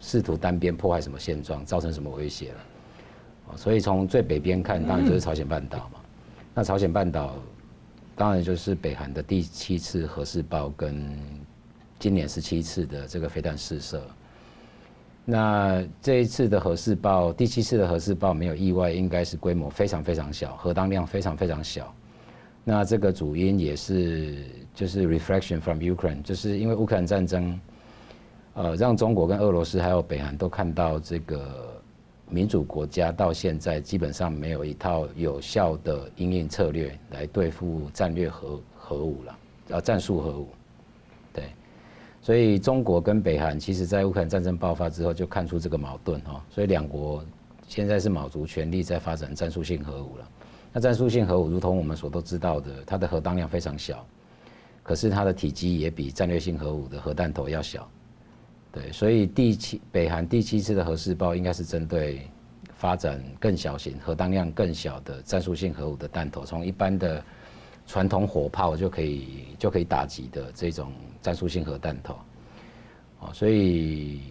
[0.00, 3.56] 试图单边破坏什么现状，造成什么威胁了？
[3.56, 6.00] 所以从最北边看，当然就是朝鲜半岛嘛。
[6.52, 7.36] 那朝鲜半岛。
[8.22, 11.12] 当然就是北韩的第七次核试爆，跟
[11.98, 14.00] 今年十七次的这个飞弹试射。
[15.24, 21.92] 那这一次的核试爆，第七次的核试爆没有意外，应该是规模非常非常小，核当量非常非常小。
[22.62, 24.36] 那这个主因也是
[24.72, 27.60] 就是 reflection from Ukraine，就是因为乌克兰战争，
[28.54, 31.71] 呃，让中国跟俄罗斯还有北韩都看到这个。
[32.32, 39.38] 民主国家到现在基本上没有一套有效的应应策略来对付战略核核武了，
[39.72, 40.48] 啊，战术核武。
[41.34, 41.44] 对
[42.22, 47.22] 所以中国跟北韩其实在乌克兰战争爆发之后就看出这个矛盾哈，所以两国
[47.68, 50.28] 现在是卯足全力在发展战术性核武了。
[50.72, 54.06] 那战术性核武，如同我们所都知道的，它的核当量非常小，
[54.82, 57.86] 可是它的体积也比战略性核武的核弹头要小。
[58.72, 62.26] 对，所以第七北韩第七次的核试爆应该是针对
[62.74, 67.22] 发展更小型、核当量更小的战术性核武的弹头，从一般的
[67.86, 72.16] 传统火炮就可以就可以打击的这种战术性核弹头。
[73.20, 74.22] 哦，所以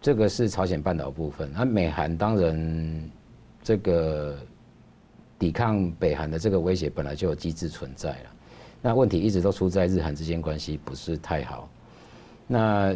[0.00, 1.50] 这个是朝鲜半岛部分。
[1.52, 3.10] 那美韩当然
[3.62, 4.38] 这个。
[5.40, 8.30] 抵抗北韩的这个威胁本来就有机制存在了，
[8.82, 11.70] 那问题一直都出在日韩之间关系不是太好。
[12.48, 12.92] 那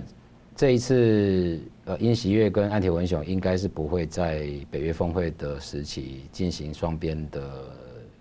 [0.55, 7.75] 这一次，呃，尹喜悦跟岸田文雄应该是不会在北约峰会的时期进行双边的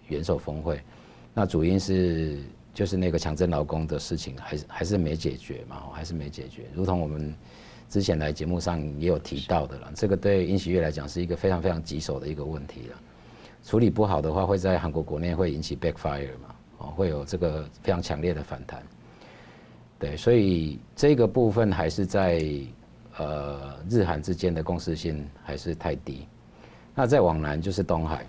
[0.08, 0.82] 元首峰会。
[1.34, 2.40] 那主因是
[2.74, 6.64] 就是那个强征劳工的事情还是还是没解决嘛，还是没解决。
[6.74, 7.36] 如同我们
[7.90, 13.00] 之前来节目上也有提到的了，这个对尹喜悦来讲是一个非常非常棘手的一个问题了。
[13.64, 16.56] 处理不好的话，会在韩国国内会引起 backfire 嘛？
[16.80, 18.82] 哦，会有这个非常强烈的反弹。
[20.02, 22.44] 对，所以这个部分还是在
[23.18, 26.26] 呃日韩之间的共识性还是太低。
[26.96, 28.26] 那再往南就是东海，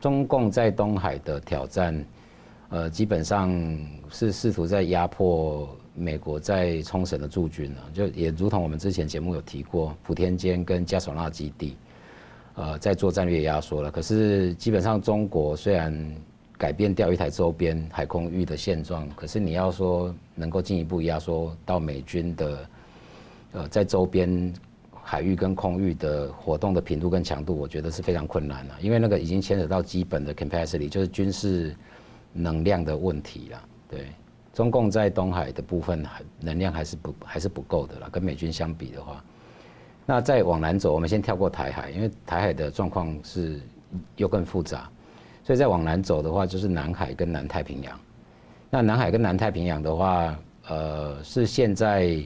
[0.00, 2.04] 中共在东海的挑战，
[2.70, 3.50] 呃，基本上
[4.08, 11.76] 是试图在压迫美国在冲绳的驻军啊，就也如同我们之前节目有提过，普天间跟嘉手纳基地。
[12.54, 16.14] 呃，在做战略压缩了，可是基本上中国虽然
[16.60, 22.68] 改变钓鱼台周边海空域的现状，可是你要说能够进一步压缩到美军的
[23.52, 24.52] 呃在周边
[24.92, 31.74] 海域跟空域的活动的频度跟强度，我觉得是非常困难了，因为那个已经牵扯到基本的 capacity，就是军事
[32.30, 33.62] 能量的问题了。
[33.88, 34.08] 对，
[34.52, 39.24] 中共在东海的部分还能量还是不还是不够的啦，跟美军相比的话。
[40.04, 43.58] 那再往南走，我们先跳过台海，因为台海的状况是
[44.16, 44.90] 又更复杂，
[45.42, 47.98] 所以再往南走的话，就是南海跟南太平洋。
[48.70, 52.22] 那南海跟南太平洋的话，呃，是现在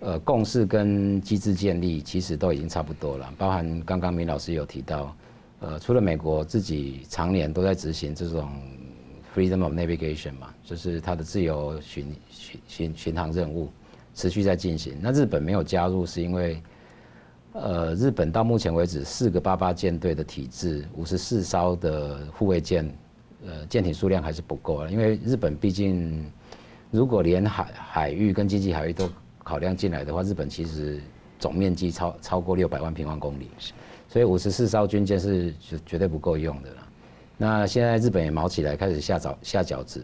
[0.00, 5.16] 呃共识跟机制建立其实都已经差不多了，包含刚刚明老师有提到，
[5.60, 8.50] 呃，除了美国自己常年都在执行这种
[9.34, 13.70] freedom of navigation 嘛，就是它的自由巡巡巡巡航任务
[14.14, 14.98] 持续在进行。
[15.00, 16.62] 那日本没有加入，是因为。
[17.52, 22.90] 呃，日本到目前为止四个八八舰队的体制，五十四艘的护卫舰，
[23.46, 24.88] 呃，舰艇数量还是不够啊。
[24.88, 26.24] 因为日本毕竟，
[26.90, 29.08] 如果连海海域跟经济海域都
[29.44, 30.98] 考量进来的话，日本其实
[31.38, 33.50] 总面积超超过六百万平方公里，
[34.08, 36.88] 所以五十四艘军舰是绝绝对不够用的了。
[37.36, 40.02] 那现在日本也卯起来，开始下脚下饺子，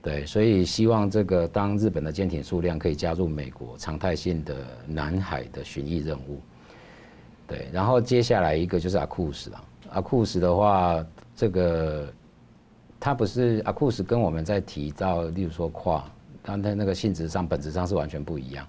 [0.00, 6.40] 对，所以希望这个当日本的舰艇数量可以加入美国常态性的南海的巡弋任务。
[7.50, 9.64] 对，然后接下来一个就是阿库斯了。
[9.90, 12.08] 阿库斯的话，这个
[13.00, 16.04] 它不是阿库斯，跟我们在提到，例如说跨，
[16.42, 18.64] 但它那个性质上、本质上是完全不一样。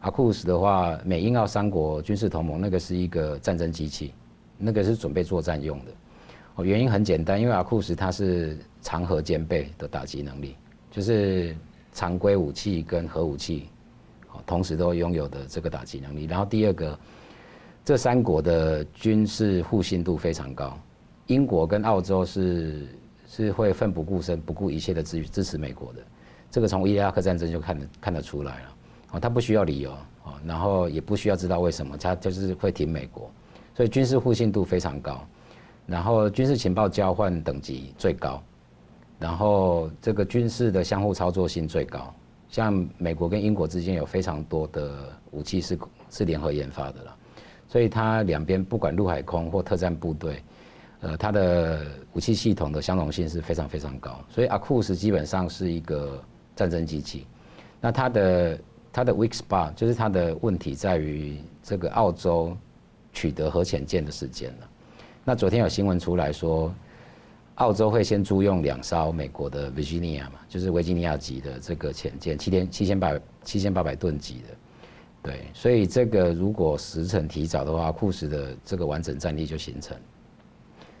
[0.00, 4.12] 阿库斯的话，美英澳三国军事同盟，那个是一个战争机器，
[4.58, 5.92] 那个是准备作战用的。
[6.56, 10.54] 哦，原因很简单，因为阿库斯它是长核兼备的打击能力，
[10.90, 11.56] 就是
[11.94, 13.70] 常规武器跟核武器
[14.32, 16.26] 哦，同时都拥有的这个打击能力。
[16.26, 16.98] 然后第二个。
[17.84, 20.78] 这三国的军事互信度非常高，
[21.26, 22.86] 英国跟澳洲是
[23.26, 26.00] 是会奋不顾身、不顾一切的支支持美国的，
[26.48, 28.76] 这个从伊拉克战争就看得看得出来了，
[29.12, 29.90] 哦，他不需要理由，
[30.22, 33.28] 哦，然后也不需要知道为什么，他就是会挺美国，
[33.74, 35.26] 所以军事互信度非常高，
[35.84, 38.40] 然后军事情报交换等级最高，
[39.18, 42.14] 然后这个军事的相互操作性最高，
[42.48, 45.76] 像美国跟英国之间有非常多的武器是
[46.10, 47.16] 是联合研发的了。
[47.72, 50.42] 所以它两边不管陆海空或特战部队，
[51.00, 54.22] 呃，它的武器系统的相容性是非常非常高。
[54.28, 56.22] 所以阿库斯基本上是一个
[56.54, 57.26] 战争机器。
[57.80, 58.60] 那它的
[58.92, 62.54] 它的 weak spot 就是它的问题在于这个澳洲
[63.10, 64.68] 取得核潜舰的时间了。
[65.24, 66.70] 那昨天有新闻出来说，
[67.54, 74.48] 澳洲会先租用两艘美国的 Virginia 嘛，就是维吉尼亚级的这个潜舰，七千七千八七千八百吨级的。
[75.22, 79.96] 对，所以这个如果时程提早的话，库什的这个完整战力就形成。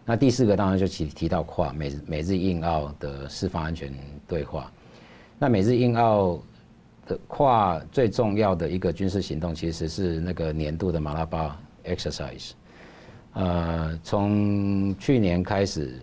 [0.04, 3.92] 那第四个当然就提提到跨美美日印澳的四方安全
[4.28, 4.72] 对话。
[5.38, 6.40] 那美日印澳
[7.06, 12.52] 的跨最重要的一个军事行动，其实是那个年度的马拉巴 exercise。
[13.32, 15.98] 呃，从去年开始，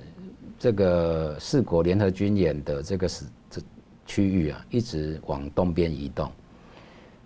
[0.57, 3.61] 这个四国联合军演的这个是这
[4.05, 6.29] 区域啊，一直往东边移动。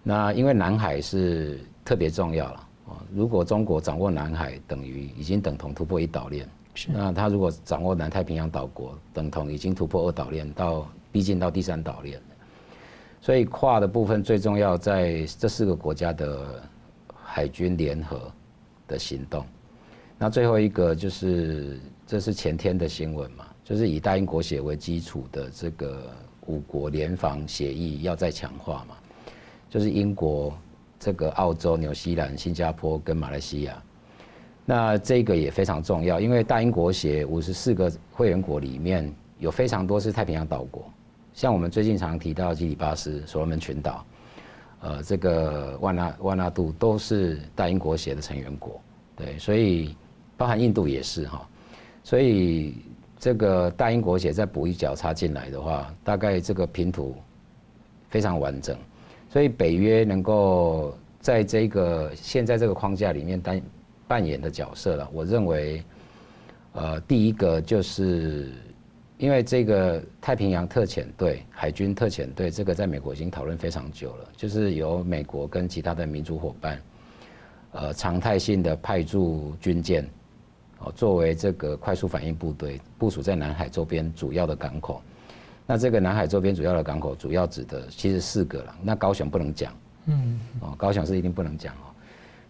[0.03, 6.47] 那因为南海是特别重要了啊，如果中国掌握南海，等于已经等同突破一岛链。
[6.75, 6.89] 是。
[6.91, 12.21] 那他如果掌握南太平洋岛国，等同已经突破二岛链，到逼近到第三岛链。
[13.21, 16.61] 所以跨的部分最重要，在这四个国家的
[17.15, 18.29] 海军联合
[18.85, 19.45] 的行动。
[20.17, 26.11] 那最后一个就是，这是前天的新闻嘛，就是以大英国协为基础的这个
[26.47, 28.95] 五国联防协议要再强化嘛，
[29.73, 30.55] 就是英国、
[30.99, 33.81] 这个澳洲、纽西兰、新加坡跟马来西亚。
[34.67, 40.85] 那这个也非常重要，因为大英国协五十四个会员国里面有非常多是太平洋岛国。
[41.33, 44.05] 像我们最近常提到基里巴斯、所罗门群岛，
[44.81, 48.79] 呃，这个万纳万纳度都是大英国协的成员国，
[49.15, 49.97] 对，所以
[50.37, 51.49] 包含印度也是哈，
[52.03, 52.75] 所以
[53.17, 57.15] 这个大英国协再补一脚插进来的话，大概这个拼图
[58.07, 58.77] 非常完整，
[59.33, 63.59] 所以北约能够在这个现在这个框架里面担
[64.07, 65.83] 扮演的角色了，我认为，
[66.73, 68.51] 呃，第一个就是。
[69.19, 76.81] 因为这个太平洋特遣队、海军特遣队，这个在美国已经讨论非常久了，就是由美国跟其他的民主伙伴，
[77.71, 80.05] 呃，常态性的派驻军舰，
[80.79, 85.01] 哦，作为这个快速反应部队，部署在南海周边主要的港口。
[85.65, 88.75] 那这个南海周边主要的港口，主要指的其实四个了。
[88.81, 89.73] 那高雄不能讲，
[90.05, 91.91] 嗯，哦，高雄是一定不能讲哦。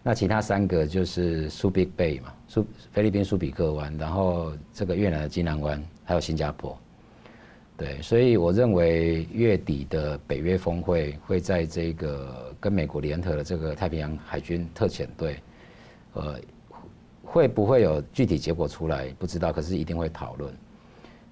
[0.02, 5.82] 那其他三个就是苏比克湾嘛，苏菲律宾苏比克湾，然后这个越南的金南湾。
[6.06, 6.78] 还有新加坡，
[7.78, 15.38] 对，所以我认为月底的北约峰会会在这个跟美国联合的这个太平洋海军特遣队，
[16.12, 16.38] 呃，
[17.24, 20.52] 会不会有具体结果出来不知道，可是一定会讨论。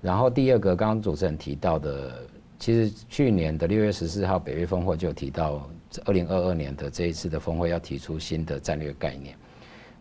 [0.02, 2.12] 然后第二个，刚刚主持人提到的，
[2.58, 5.66] 其实去年的六月十四号北约峰会就提到，
[6.04, 9.34] 二零二二年的这一次的峰会要提出新的战略概念，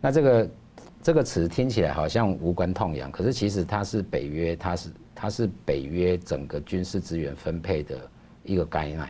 [0.01, 0.49] 那这个。
[1.03, 7.97] 这个词听起来好像无关痛痒，可是其实它是北约，它是它是北约整个军事资源分配的
[8.43, 9.09] 一个概念，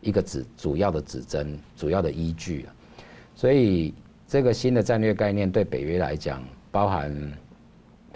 [0.00, 2.74] 一个指主要的指针、主要的依据啊。
[3.36, 3.94] 所以
[4.26, 7.32] 这个新的战略概念对北约来讲，包含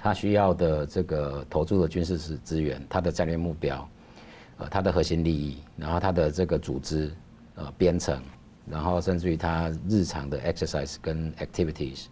[0.05, 3.89] 它需要的这个投注的军事资资源、它的战略目标、
[4.59, 7.11] 呃它的核心利益，然后它的这个组织
[7.55, 8.23] 呃编程，
[8.69, 12.05] 然后甚至于它日常的 exercise 跟 activities。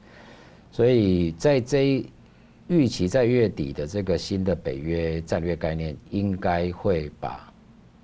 [0.70, 2.02] 所以在这
[2.66, 7.52] 预期在月底的这个新的北约战略概念，应该会把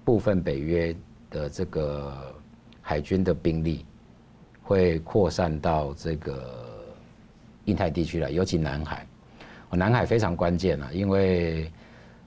[0.05, 0.95] 部分北约
[1.30, 2.14] 的这个
[2.82, 3.86] 海军的兵力
[4.62, 6.84] 会扩散到这个
[7.64, 9.07] 印太地区来，尤其南海。
[9.77, 11.71] 南海非常关键啊，因为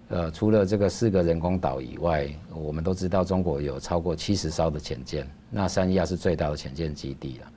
[0.09, 7.51] 呃除了这个四个人工岛以外，我们都知道中国有超过七十艘的潜舰，那三亚是最大的潜舰基地了。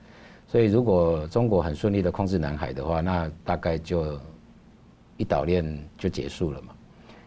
[0.47, 4.17] 所以，如果中国很顺利的控制南海的话，那大概就
[5.17, 5.65] 一岛链
[5.97, 6.73] 就结束了嘛。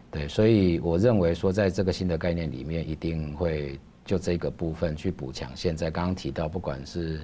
[0.09, 5.51] 对，所以我认为说，在这个新的概念里面，一定会就这个部分去补强。
[5.53, 7.19] 现在刚刚提到，不管是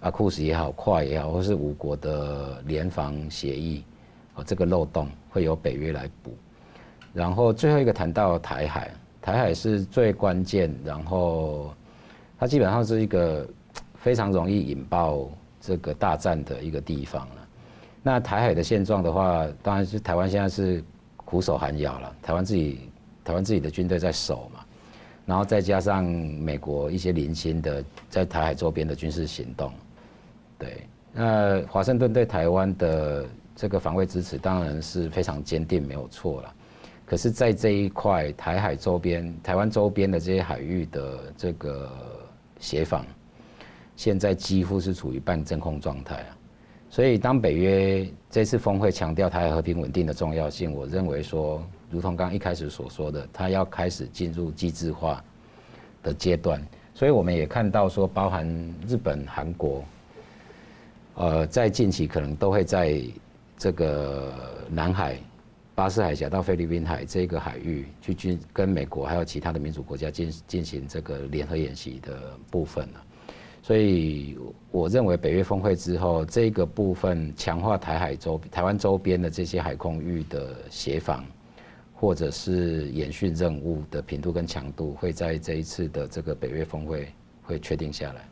[0.00, 3.82] 阿库斯也好，跨也好，或是五国的联防协议，
[4.34, 6.36] 哦，这个漏洞会由北约来补。
[7.12, 11.74] 然后最后一个谈到台海，台海是最关键，然后
[12.38, 13.48] 它基本上是一个。
[14.02, 15.30] 非常容易引爆
[15.60, 17.48] 这个大战的一个地方了。
[18.02, 20.82] 那台海的现状的话，当然是台湾现在是
[21.14, 22.12] 苦守寒窑了。
[22.20, 22.90] 台湾自己，
[23.24, 24.58] 台湾自己的军队在守嘛，
[25.24, 29.72] 然后再加上美国一些零星的在台海周边的军事行动，
[30.58, 30.84] 对。
[31.12, 33.24] 那华盛顿对台湾的
[33.54, 36.54] 这个防卫支持当然是非常坚定，没有错了。
[37.04, 41.90] 可是，在这一块台海周边、台湾周边的这些海域的这个
[42.58, 43.04] 协防。
[43.94, 46.36] 现在几乎是处于半真空状态啊，
[46.88, 55.22] 所以当北约这次峰会强调台海和平稳定的重要性，我认为说，如同刚一开始所说的，它要开始进入机制化
[56.02, 56.66] 的阶段。
[56.94, 58.48] 所以我们也看到说，包含
[58.88, 59.84] 日本、韩国，
[61.14, 62.98] 呃，在近期可能都会在
[63.62, 64.34] 这个
[64.68, 65.16] 南海、
[65.72, 72.98] 巴士海峡到菲律宾海这个海域去军跟美国还有其他的民主国家进进行这个联合演习的部分呢。
[73.62, 74.36] 所以
[74.72, 81.24] 我认为北约峰会之后，这个部分强化台海周台湾周边的这些海空域的协防，
[81.94, 87.08] 或者是演训任务的频度跟强度，会在这一次的这个北约峰会
[87.40, 88.28] 会确定下来。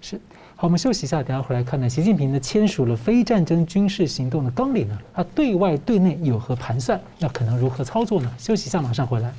[0.00, 0.20] 是，
[0.54, 1.88] 好，我们休息一下，等下回来看呢。
[1.88, 7.00] 习近平呢签署了非战争军事行动的纲领呢，他对外对内有何盘算？
[7.18, 8.32] 那可能如何操作呢？
[8.38, 9.32] 休息一下，马上回来。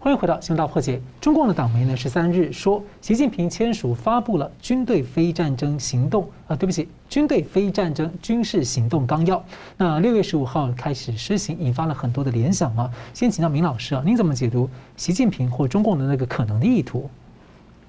[0.00, 0.96] 欢迎回到《新闻大破解》。
[1.20, 9.44] 中共的党媒呢十三日说，习近平签署发布了军队非战争行动啊，对不起，军队非战争军事行动纲要。
[9.76, 12.88] 那六月十五号开始施行，引发了很多的联想啊。
[13.12, 17.10] 先请教明老师啊，您怎么解读习近平或中共的那个可能的意图？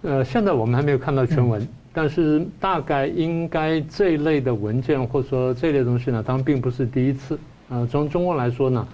[0.01, 7.39] 呃，现在我们还没有看到全文，但是大概应该这一类的文件或者说这类东西呢，当然并不是第一次。
[7.69, 8.87] 呃，从中国来说呢。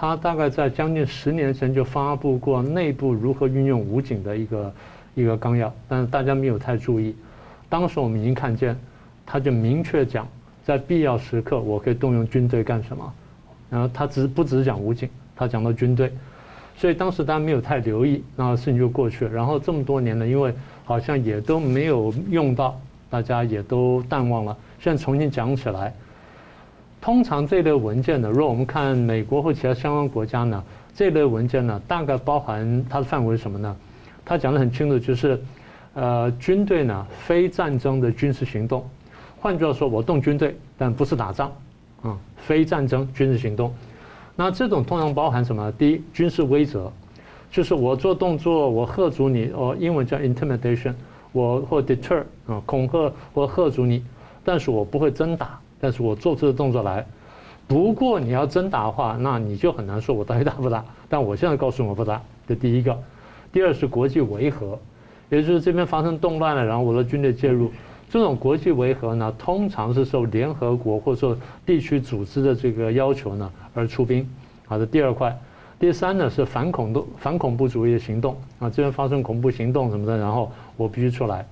[0.00, 4.72] 他大概在将近十年前就发布过内部如何运用武警的一个
[5.16, 7.16] 一个纲要，但是大家没有太注意。
[7.68, 8.78] 当时我们已经看见，
[9.26, 10.24] 他就明确讲，
[10.64, 13.12] 在必要时刻我可以动用军队干什么。
[13.68, 16.12] 然后他只不只讲武警，他讲到军队，
[16.78, 19.30] 所以当时大家没有太留意，那事情就过去了。
[19.32, 20.54] 然后这么多年呢，因为
[20.84, 24.56] 好像也都没有用到，大家也都淡忘了。
[24.80, 25.92] 现在重新讲起来。
[27.00, 30.62] 通常这类文件呢，如果我们看美国或其他相关国家呢，
[30.94, 33.76] 这类文件呢，大概包含它的范围是什么呢？
[34.24, 35.40] 他讲得很清楚，就是，
[35.94, 38.84] 呃，军队呢，非战争的军事行动。
[39.40, 41.50] 换句话说，我动军队，但不是打仗，
[42.02, 43.72] 啊，非战争军事行动。
[44.40, 45.72] 那这种通常包含什么？
[45.72, 46.88] 第一，军事威慑，
[47.50, 50.94] 就是我做动作，我吓阻你，哦，英文叫 intimidation，
[51.32, 54.00] 我或 deter 啊，恐吓或吓阻你，
[54.44, 55.58] 但是我不会真打。
[55.80, 57.04] 但是我做出的动作来，
[57.66, 60.84] 不过你要真打的话，那你就很难说我到底打不打。
[61.08, 62.96] 但我现在告诉我不打，这第一个。
[63.50, 64.78] 第二是国际维和，
[65.30, 67.72] 也就是这边发生动乱了，然后我的军队介入。
[68.10, 71.36] 这种国际维和呢，通常是受联合国或者说
[71.66, 74.28] 地区组织的这个要求呢而出兵。
[74.66, 75.36] 好的，第二块。
[75.78, 81.46] 第三呢是反恐动反恐怖主义的行动啊，这边发生恐怖行动什么的，然后我必须出来。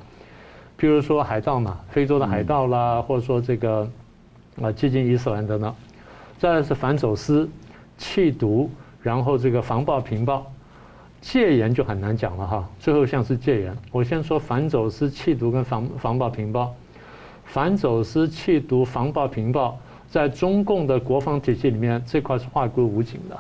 [0.79, 3.89] 譬如说海盗嘛，非洲的海盗啦，或者说这个。
[4.63, 5.77] 啊，接近伊斯兰的呢，
[6.39, 7.47] 再来是反走私、
[7.99, 8.71] 弃毒，
[9.03, 10.51] 然后这个防暴、平暴、
[11.29, 12.69] 戒严就很难讲了哈。
[12.79, 16.73] 最后像是戒严，我先说反走私、缉毒跟防防暴、平暴。
[17.45, 19.77] 反走私、缉毒、防暴、平暴，
[20.09, 23.37] 在中共的国防体系里面，这块是划归武警的。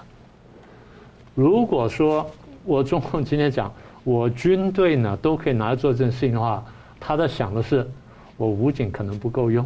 [1.36, 2.28] 如果说
[2.64, 3.72] 我中共今天讲
[4.02, 6.64] 我军队呢都可以拿来做这件事情的话，
[6.98, 7.88] 他在想的是
[8.36, 9.64] 我武警可能不够用。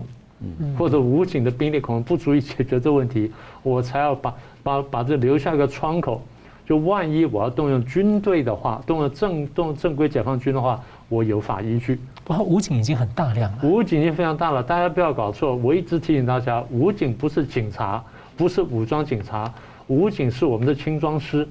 [0.78, 6.22] 或者武警的兵力可能不足以解决这问题，我才要把把把这留下一个窗口，
[6.70, 11.98] 就万一我要动用军队的话，动用正动用正规解放军的话，我有法依据。
[12.22, 15.56] 不过武警已经很大量了，武警已经非常大了，大家不要搞错。
[15.56, 18.00] 我一直提醒大家，武警不是警察，
[18.36, 19.52] 不是武装警察，
[19.88, 21.44] 武警是我们的轻装师。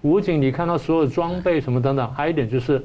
[0.00, 2.82] 武警你看到所有装备什么等等，还有一点就是，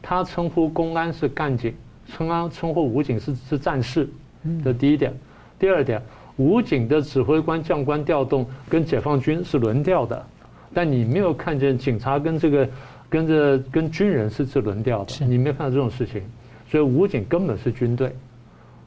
[0.00, 1.74] 他称呼公安是干警。
[2.06, 4.08] 称安称呼武警是是战士，
[4.64, 5.12] 这第一点。
[5.58, 6.00] 第二点，
[6.38, 10.26] 武警的指挥官将官调动跟解放军是轮调的，
[10.76, 12.68] 但你没有看见警察跟这个
[13.08, 16.22] 跟着跟军人是这轮调的，你没有看到这种事情。
[16.70, 18.14] 所以武警根本是军队，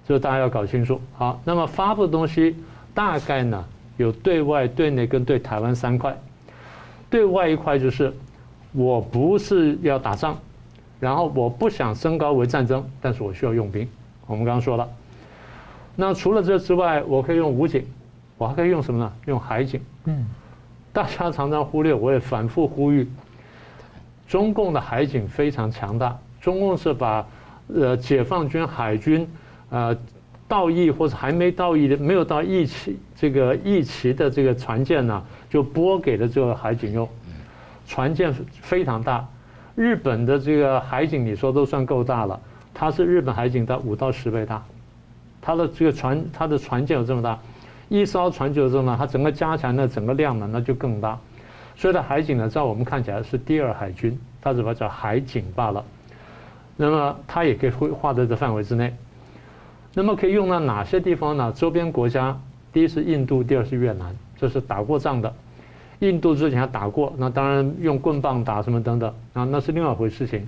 [0.07, 1.01] 这个大家要搞清楚。
[1.15, 2.55] 好，那么发布的东西
[2.93, 3.65] 大概呢
[3.97, 6.15] 有对外、对内跟对台湾三块。
[7.09, 8.13] 对外一块就是
[8.71, 10.37] 我不是要打仗。
[10.99, 13.87] 然后我不想升高为战争，但是我需要用兵。
[14.27, 14.87] 我们刚刚说了，
[15.95, 17.83] 那除了这之外，我可以用武警，
[18.37, 19.11] 我还可以用什么呢？
[19.25, 19.81] 用海警。
[20.05, 20.23] 嗯，
[20.91, 23.07] 大家常常忽略，我也反复呼吁，
[24.27, 26.17] 中共的海警非常强大。
[26.41, 27.25] 中共是把
[27.73, 29.27] 呃解放军海军
[29.69, 29.95] 呃
[30.47, 37.07] 到役或者还没到役的没有到役期这个役期的这个船舰呢，就拨给了这个海警用，
[37.85, 39.27] 船舰非常大。
[39.75, 42.39] 日本的这个海警，你说都算够大了，
[42.73, 44.61] 它是日本海警的五到十倍大，
[45.41, 47.39] 它的这个船，它的船舰有这么大，
[47.89, 51.19] 一艘船就有这么大，它整个加起来呢，整个量呢，那就更大。
[51.75, 55.83] 所以的海警呢，在我们看起来是第二海军，它只不过叫海警罢了。
[56.77, 58.95] 那么它也可以划在这范围之内。
[59.93, 61.51] 那么可以用到哪些地方呢？
[61.55, 62.39] 周边国家，
[62.71, 65.33] 第一是印度，第二是越南，这是打过仗的。
[65.99, 70.47] 印度之前还打过，那当然用棍棒打什么等等啊，那是另外一回事情。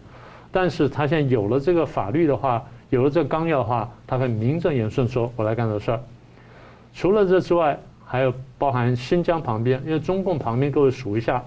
[0.52, 6.00] 但是他现在有了这个法律的话，有了这个纲要的话，他会名正言顺说：“我来干这事儿。”
[6.94, 11.44] 除了这之外，还有包含新疆旁边，因为中共旁边各位数一下，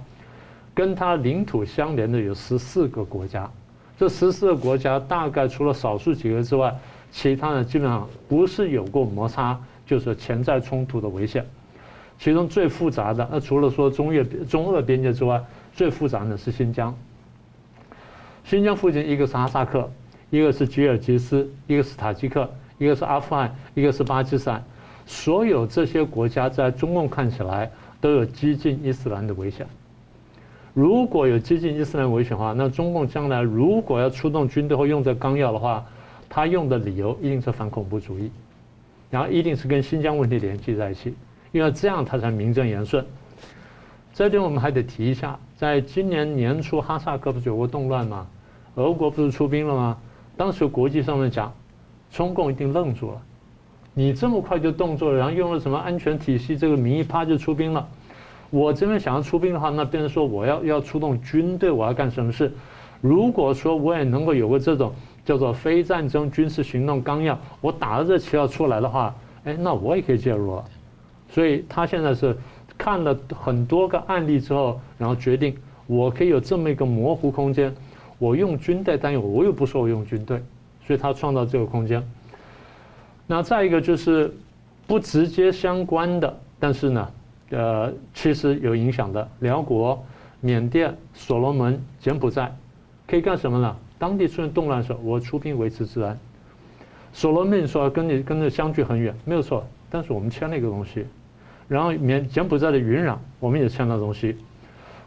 [0.74, 3.50] 跟它领土相连的有十四个国家。
[3.96, 6.74] 这十四个国家大概除了少数几个之外，
[7.12, 11.46] 其他的基本上不是有过摩擦，就是潜在冲突的危险。
[12.18, 15.40] 其中最复杂的，那除了说中越、中俄边界之外，
[15.74, 16.92] 最复杂的是新疆。
[18.44, 19.90] 新疆附近一个是哈萨克，
[20.30, 24.64] 一个是吉尔吉斯，一个是塔吉克，一个是阿富汗，一个是巴基斯坦。
[25.06, 29.66] 所有这些国家在中共看起来都有激进伊斯兰的危险。
[30.72, 35.84] 如果有激进伊斯兰危险的话，那中共将来如果要出动军队或用这纲要的话，
[36.28, 38.30] 他用的理由一定是反恐怖主义，
[39.10, 41.14] 然后一定是跟新疆问题联系在一起，
[41.52, 43.04] 因为这样他才名正言顺。
[44.12, 48.26] 这点我们还得提一下，在今年年初哈萨克不是有过动乱吗？
[48.74, 49.96] 俄国不是出兵了吗？
[50.36, 51.52] 当时国际上面讲，
[52.10, 53.22] 中共一定愣住了，
[53.94, 57.88] 你这么快就动作了，然后用了什么安全体系这个名义，啪就出兵了。
[58.50, 62.52] 我这边想要出兵的话，那变成说我要要出动军队，我要干什么事？
[63.00, 64.92] 如果说我也能够有个这种
[65.24, 69.14] 叫做非战争军事行动纲要，我打了这旗号出来的话，
[69.44, 70.64] 哎，那我也可以介入了。
[71.30, 72.36] 所以他现在是
[72.76, 77.74] 看了很多个案例之后，然后决定我可以有这么一个模糊空间，
[78.18, 80.42] 我用军队，但又我又不说我用军队，
[80.86, 82.02] 所以他创造这个空间。
[83.26, 84.34] 那再一个就是
[84.86, 87.08] 不直接相关的，但是呢。
[87.50, 90.02] 呃，其实有影响的，寮国、
[90.40, 92.52] 缅甸、所罗门、柬埔寨，
[93.06, 93.76] 可以干什么呢？
[93.96, 96.18] 当地出现动乱的时候，我出兵维持治安。
[97.12, 101.06] 所罗门说跟你跟着相距很远，没有错，但是我们签了一个东西。
[101.68, 104.36] 然后缅柬埔寨的云壤，我们也签了东西。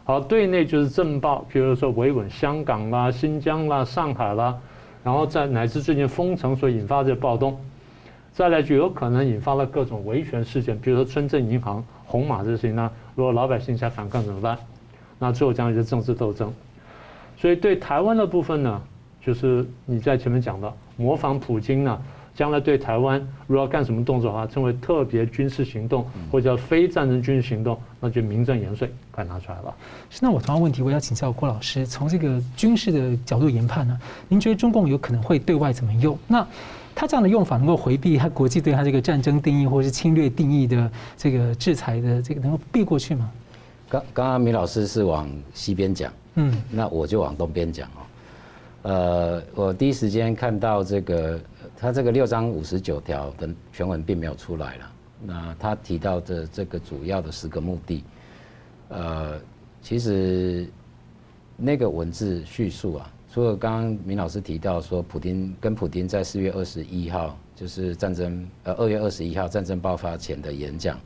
[0.04, 4.56] 好，对内就是政报，比如说维稳香港啦、新疆啦、上海啦，
[5.04, 7.60] 然后在乃至最近封城所引发的暴动，
[8.38, 11.84] 再来就有可能引发了各种维权事件，比如说村镇银行。
[12.06, 14.56] 红马这事情呢，如果老百姓想反抗怎么办？
[15.18, 16.54] 那最后将来是政治斗争。
[17.36, 18.80] 所以对台湾的部分呢，
[19.20, 22.00] 就是你在前面讲的模仿普京呢，
[22.32, 23.18] 将来对台湾
[23.48, 29.74] 如果要干什么动作的话，称为特别军事行动或者叫非战争军事行动，那就名正言顺，快拿出来了。
[30.10, 36.16] 是，那我同样问题，我要请教郭老师，从这个军事的角度研判呢，您觉得中共有可能会对外怎么用？
[36.28, 36.46] 那？
[36.98, 43.30] 他这样的用法能够回避他国际对他这个战争定义或是侵略定义的这个制裁的这个能够避过去吗？
[43.88, 48.00] 刚刚刚米老师是往西边讲，嗯，那我就往东边讲哦。
[48.82, 51.40] 呃，我第一时间看到这个
[51.76, 54.92] 他这个六章五十九条的全文并没有出来了。
[55.24, 58.02] 那他提到的这个主要的十个目的，
[58.88, 59.38] 呃，
[59.82, 60.68] 其实
[61.56, 63.08] 那个文字叙述啊。
[63.30, 70.98] 除了刚刚明老师提到说，普京跟普京在四月二十一号，就是战争呃二月二十一号战争爆发前的演讲，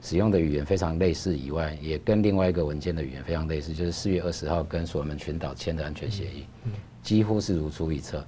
[0.00, 6.44] 使用的语言非常类似以外，也跟另外一个文件的语言非常类似，就是四月二十号跟所罗门群岛签的安全协议，
[7.00, 8.24] 几乎是如出一辙。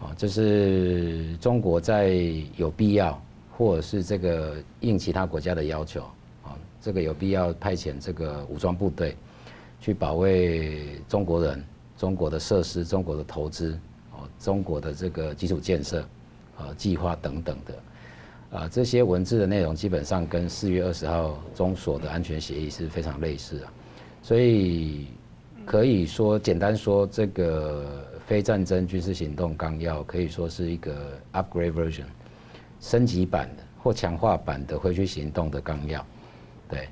[0.00, 2.14] 啊，就是中国在
[2.56, 3.20] 有必要，
[3.56, 6.02] 或者是这个应其他国家的要求，
[6.44, 9.16] 啊，这个有必要派遣这个武装部队
[9.80, 11.64] 去保卫中国人。
[12.02, 13.78] 中国的设施、中国的投资、
[14.10, 16.00] 哦，中国的这个基础建设、
[16.58, 23.72] 啊计划等等的，啊这些文字的内容基本上跟四月二十号中所的安全协议是非常类似啊，
[24.20, 25.06] 所以
[25.64, 32.06] 可以说简单说，这个非战争军事行动纲要可以说是一个 upgrade version，
[32.80, 36.04] 升级版的或强化版的回去行动的纲要，
[36.68, 36.88] 对。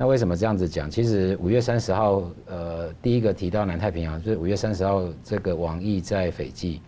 [0.00, 0.90] 那为什么这样子讲？
[0.90, 6.80] 其实五月三十号，呃，第一个提到南太平洋，就是五月三十号这个王毅在斐济，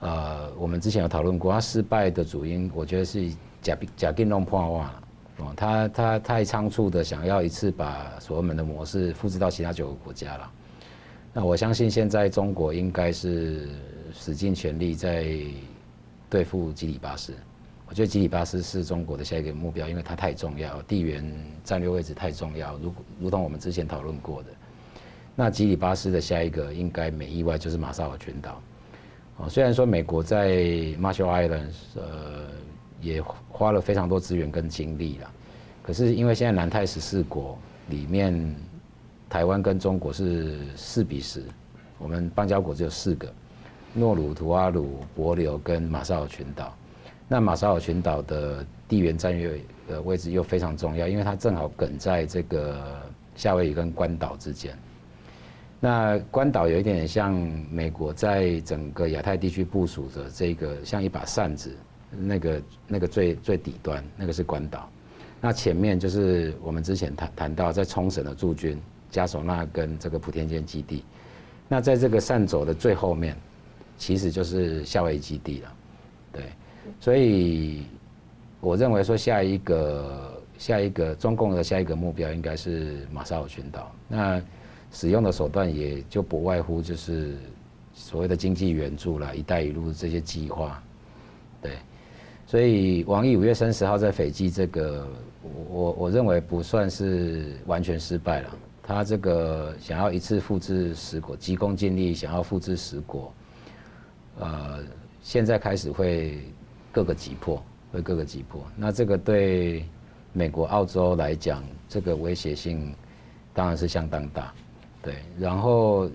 [0.00, 5.02] 呃，我们之前有讨论过，他失败的主因，我觉得是假假定弄破瓦，
[5.36, 10.50] 哦，他他太仓促的想要一次把所罗门的模式复制到其他九个国家了。
[11.30, 13.68] 那我相信现在中国应该是
[14.14, 15.26] 使尽全力在
[16.30, 17.34] 对付基里巴斯。
[17.94, 21.24] 我觉得基里巴斯是中国的下一个目标，因为它太重要，地缘
[21.62, 22.76] 战略位置太重要。
[22.78, 24.48] 如如同我们之前讨论过的，
[25.36, 28.60] 那基里巴斯的下一个应该没意外就是马绍尔群岛。
[29.36, 30.56] 哦，虽然说美国在
[30.98, 32.48] Marshall Islands 呃
[33.00, 35.30] 也花了非常多资源跟精力了，
[35.80, 37.56] 可是因为现在南太十四国
[37.90, 38.56] 里面，
[39.30, 41.44] 台湾跟中国是四比十，
[41.98, 43.32] 我们邦交国只有四个，
[43.92, 46.74] 诺鲁、图阿鲁、帛琉跟马绍尔群岛。
[47.26, 49.58] 那马绍尔群岛的地缘战略
[49.88, 53.02] 的位置又非常重要，因为它正好梗在这个
[53.34, 54.76] 夏威夷跟关岛之间。
[55.80, 57.34] 那关岛有一点像
[57.70, 61.74] 美国在整个亚太地区部署的这个像一把扇子，
[62.10, 64.88] 那个那个最最底端那个是关岛，
[65.40, 71.04] 那前面就是我们之前谈谈到在冲绳的驻军嘉手纳跟这个普天间基地，
[71.68, 73.36] 那在这个扇轴的最后面，
[73.98, 75.72] 其实就是夏威夷基地了，
[76.32, 76.44] 对。
[77.00, 77.82] 所以，
[78.60, 83.92] 我认为说下一个下一个中共的下一个目标应该是马绍尔群岛。
[84.08, 84.42] 那
[84.90, 87.36] 使用的手段也就不外乎就是
[87.92, 90.82] 所谓的经济援助啦，“一带一路”这些计划。
[91.60, 91.78] 对，
[92.46, 95.06] 所以王毅五月三十号在斐济这个，
[95.68, 98.56] 我我认为不算是完全失败了。
[98.86, 103.32] 他这个想要一次复制十国，急功近利，想要复制十国，
[104.38, 104.80] 呃，
[105.22, 106.38] 现在开始会
[106.94, 107.60] 各个击破，
[107.92, 108.62] 会各个击破。
[108.76, 109.84] 那这个对
[110.32, 112.94] 美国、澳洲来讲，这个威胁性
[113.52, 114.54] 当然是相当大，
[115.02, 115.16] 对。
[115.36, 116.08] 然后，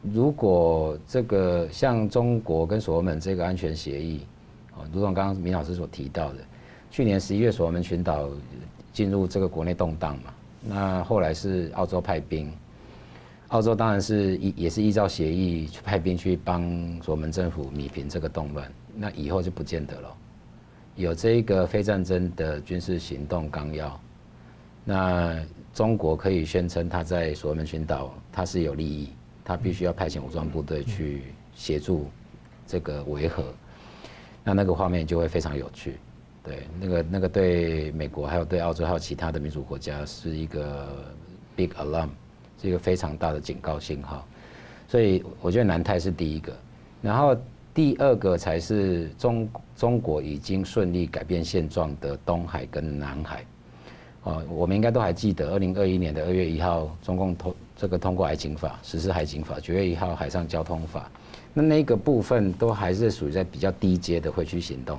[0.00, 4.24] 如果这个像中国跟所罗门这个安全协议，
[4.76, 6.38] 哦，如同刚刚明老师所提到的，
[6.88, 8.28] 去年十一月所罗门群岛
[8.92, 10.32] 进入这个国内动荡嘛。
[10.60, 12.48] 那后来是澳洲派兵，
[13.48, 16.62] 澳洲当然是依也是依照协议去派兵去帮
[17.02, 18.72] 所罗门政府弭平这个动乱。
[18.94, 20.16] 那以后就不见得了。
[20.94, 24.00] 有这个非战争的军事行动纲要，
[24.84, 29.08] 那中国可以宣称他在所罗门群岛他是有利益，
[29.44, 31.22] 他必须要派遣武装部队去
[31.54, 32.10] 协助
[32.66, 33.42] 这个维和。
[34.44, 35.96] 那那个画面就会非常有趣。
[36.44, 40.88] 对，那个那个对美国还有对澳洲还有其他的民主国家是一个
[41.54, 42.08] big alarm，
[42.60, 44.26] 是一个非常大的警告信号。
[44.88, 46.52] 所以我觉得南太是第一个，
[47.00, 47.34] 然后
[47.74, 53.44] 第二个才是中中国已经顺利改变现状的东海跟南海。
[54.24, 61.10] 哦，我们应该都还记得，二零二一年的二月一号，中共通这个通过海警法实施海警法，九月一号海上交通法，
[61.52, 64.98] 那那个部分都还是属于在比较低阶的会去行动。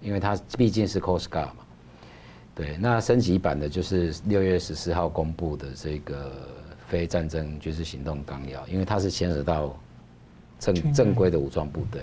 [0.00, 1.64] 因为它毕竟是 Coast Guard 嘛，
[2.54, 6.32] 对，那升级版的就是六月十四号公布的这个
[6.88, 9.78] 非战争军事行动纲要，因为它是牵扯到
[10.62, 12.00] 正正规的武装部队，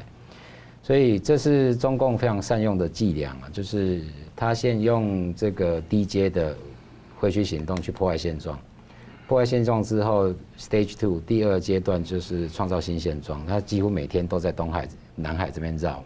[0.84, 4.04] 所以这是中共非常善用的伎俩啊，就是
[4.36, 6.54] 他先用这个低阶的
[7.18, 8.60] 会去行动去破坏现状，
[9.30, 14.86] 破坏现状之后，Stage Two 第二阶段就是创造新现状，他几乎每天都在东海、
[15.16, 16.06] 南海这边绕嘛。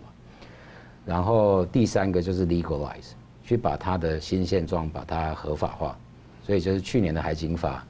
[1.05, 5.97] 然后第三个就是 legalize，去把它的新现状把它合法化，
[6.45, 7.83] 所以就是去年的海警法、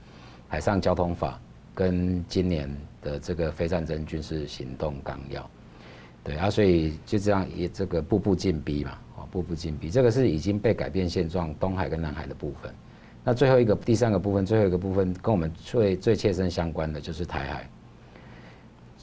[0.47, 1.37] 海上交通法
[1.75, 2.69] 跟今年
[3.03, 5.49] 的这个非战争军事行动纲要，
[6.23, 12.73] 对啊，所以就这样也这个步步进逼嘛，哦，步步进逼，这个是已经被改变现状东海跟南海的部分。
[13.23, 17.69] 那最后一个第三个部分，最后一个部分跟我们最最切身相关的就是台海。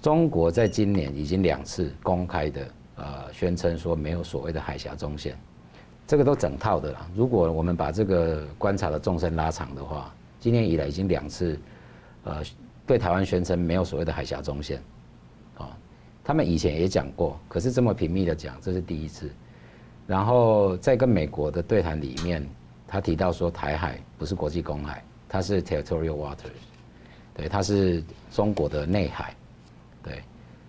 [0.03, 2.67] 中国在今年已经两次公开的。
[3.03, 5.35] 呃，宣称说没有所谓的海峡中线，
[6.07, 7.09] 这个都整套的啦。
[7.15, 11.59] 如果我们把这个观察的纵深拉长的话，今年以来已经两次，
[12.25, 12.43] 呃，
[12.91, 14.83] 对台湾宣称没有所谓的海峡中线，
[15.57, 15.79] 啊，
[16.25, 19.31] 他们以前也讲过，可是这么频密的讲，这是第一次。
[20.09, 22.45] 然后在跟美国的对谈里面，
[22.89, 26.51] 他提到说台海不是国际公海，它是 territorial waters，
[27.33, 29.37] 对，它是中国的内海，
[30.03, 30.21] 对。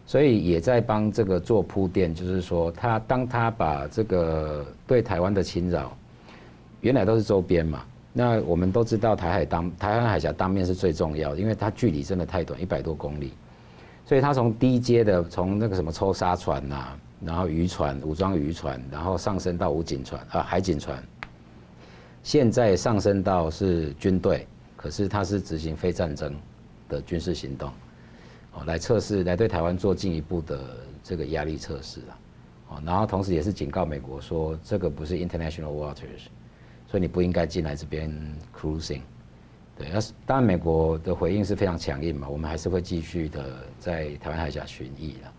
[0.06, 5.98] 所以也在帮这个做铺垫，就是说，他当他把这个对台湾的侵扰，
[6.82, 7.84] 原来都是周边嘛。
[8.14, 13.34] 那我们都知道台海当台湾海峡当面是最重要的，因为它距离真的太短，一百多公里。
[14.06, 21.02] 所以它从低阶的，从那个什么抽沙船呐、啊，然后渔船、武装渔船，然后上升到武警船啊、海警船，
[22.22, 24.46] 现在上升到是军队，
[24.76, 26.36] 可是它是执行非战争
[26.90, 27.70] 的军事行动。
[28.54, 30.60] 哦，来测试，来对台湾做进一步的
[31.02, 32.18] 这个压力测试了，
[32.68, 36.28] 哦，然后同时也是警告美国说，这个不是 international waters，
[36.92, 38.12] 所以你不应该进来这边
[38.54, 39.00] cruising。
[39.78, 45.34] 对，那是当然美国的回应是非常强硬嘛，我们还是会继续的在台湾海峡巡弋了。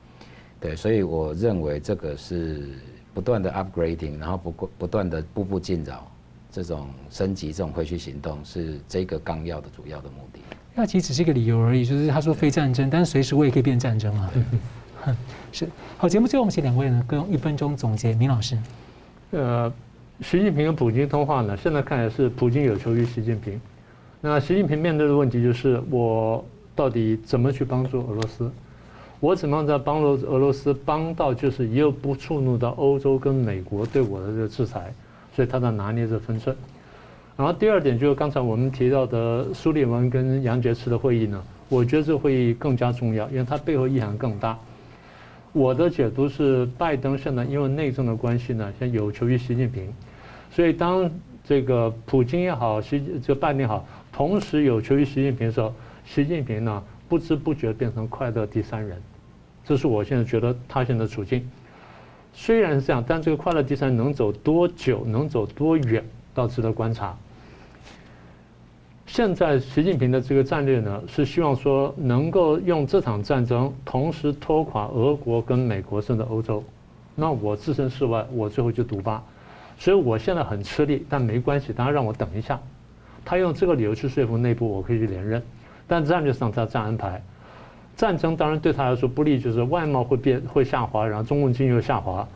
[0.59, 2.71] 对，所以我认为这个是
[3.13, 6.11] 不断的 upgrading，然后不不断的步步进扰，
[6.51, 10.41] 这种升级这种会去行动是这个纲要的主要的目的。
[10.75, 14.33] 那其实只是一个理由而已，就是他说非战争，但是随时我也可以变战争啊。
[15.53, 18.15] 是，好，节目最后我们请两位呢各用一分钟总结。
[18.15, 18.57] 明老师，
[19.33, 19.71] 呃，
[20.21, 23.61] 习近平跟普京通话呢，现在看来是普京有求于习近平。
[24.21, 26.45] 那习近平面对的问题就是，我
[26.77, 28.51] 到底怎么去帮助俄罗斯？
[29.19, 34.93] 我怎么样在帮助俄罗斯帮到，就是又不触怒到欧洲跟美国对我的这个制裁？
[35.35, 36.55] 所以他在拿捏这分寸。
[37.37, 44.57] 然后第二点就是刚才我们提到的苏利文跟杨洁篪的会议呢，我觉得这会议更加重要，因为它背后意涵更大。
[45.53, 49.93] 我的解读是，拜登现在因为内政的关系呢，现在有求于习近平，
[50.51, 51.11] 所以当
[51.45, 55.75] 这个普京也好，习这拜登也好，同时有求于习近平的时候，
[56.07, 58.99] 习近平呢不知不觉变成快乐第三人，
[59.63, 61.47] 这是我现在觉得他现在的处境。
[62.33, 66.03] 虽然是这样，但这个快乐第三人能走多久，能走多远？
[66.33, 67.15] 倒值得观察。
[69.13, 76.65] 现在习近平的这个战略呢，是希望说能够用这场战争同时拖垮俄国跟美国甚至欧洲。
[77.15, 79.23] 那我置身事外，我最后就独霸。
[79.79, 82.59] 所以我现在很吃力，但没关系，大家让我等一下。
[83.23, 85.43] 他用这个理由去说服内部，我可以去连任。
[85.87, 87.23] 但战略上他这样安排，
[87.95, 92.27] 战争当然对他来说不利，就是外贸会变会下滑，然后中共经济又下滑。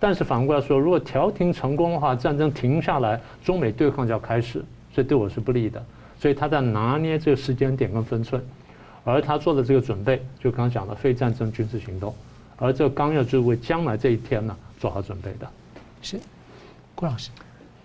[0.00, 4.60] 但是反过来说，如果调停成功的话，战争停下来，中美对抗就要开始，
[4.92, 5.80] 所以对我是不利的。
[6.26, 8.42] 所以他在拿捏这个时间点跟分寸，
[9.04, 12.12] 而他做的这个准备，就刚刚讲的非战争军事行动，
[12.56, 15.48] 而这个纲要就是为将来这一天呢做好准备的。
[16.02, 16.18] 是，
[16.96, 17.30] 郭老师，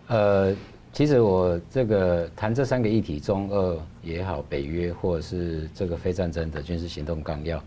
[0.08, 0.56] 呃。
[0.92, 7.64] 其实我这个谈这三个议题，中俄也好，北约或者是这个非战争的军事行动纲要，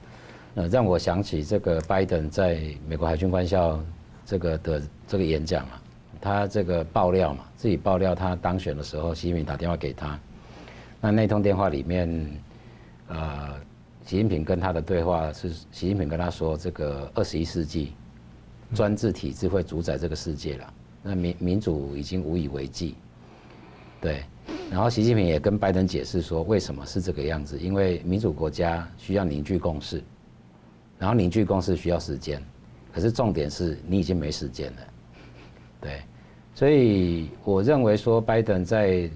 [0.56, 3.80] 呃，让我想起这个拜登在美国海军官校
[4.26, 5.80] 这个的这个演讲啊，
[6.20, 10.18] 他这个爆料嘛，自己爆料他当选的时候，习近平打电话给他，
[11.04, 12.08] 那那通电话里面，
[13.08, 13.60] 呃，
[14.06, 17.92] 习近平跟他的对话是习近平跟他说，这个二十一世纪
[18.74, 22.94] 专制体制会主宰这个世界了，那民民主已经无以为继。
[24.00, 24.24] 对，
[24.70, 27.58] 然后习近平也跟拜登解释说，为什么是这个样子？
[27.58, 30.02] 因为民主国家需要凝聚共识，
[30.98, 32.42] 然后凝聚共识需要时间，
[32.94, 34.78] 可是重点是你已经没时间了。
[35.82, 36.00] 对，
[36.54, 39.10] 所以我认为说，拜登在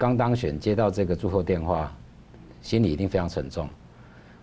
[0.00, 1.94] 刚当选接到这个祝贺电话，
[2.62, 3.68] 心里一定非常沉重。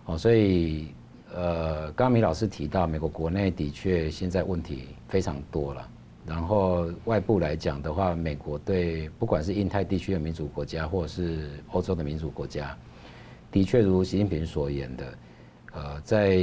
[0.04, 0.94] 哦，所以
[1.34, 5.88] 呃，刚刚米老师提到，美国国内的确现在问题非常多了。
[6.24, 12.76] 然后外部来讲的话，美国对不管是印太地区的民主国家，或者是欧洲的民主国家，
[13.50, 15.18] 的确如习近平所言的，
[15.72, 16.38] 呃，在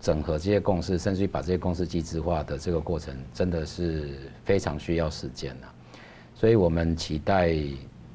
[0.00, 4.10] 整合这些共识，甚至于把这些共识机制化的这个过程，真的是
[4.44, 5.74] 非常需要时间了。
[6.36, 7.52] 所以我们期待，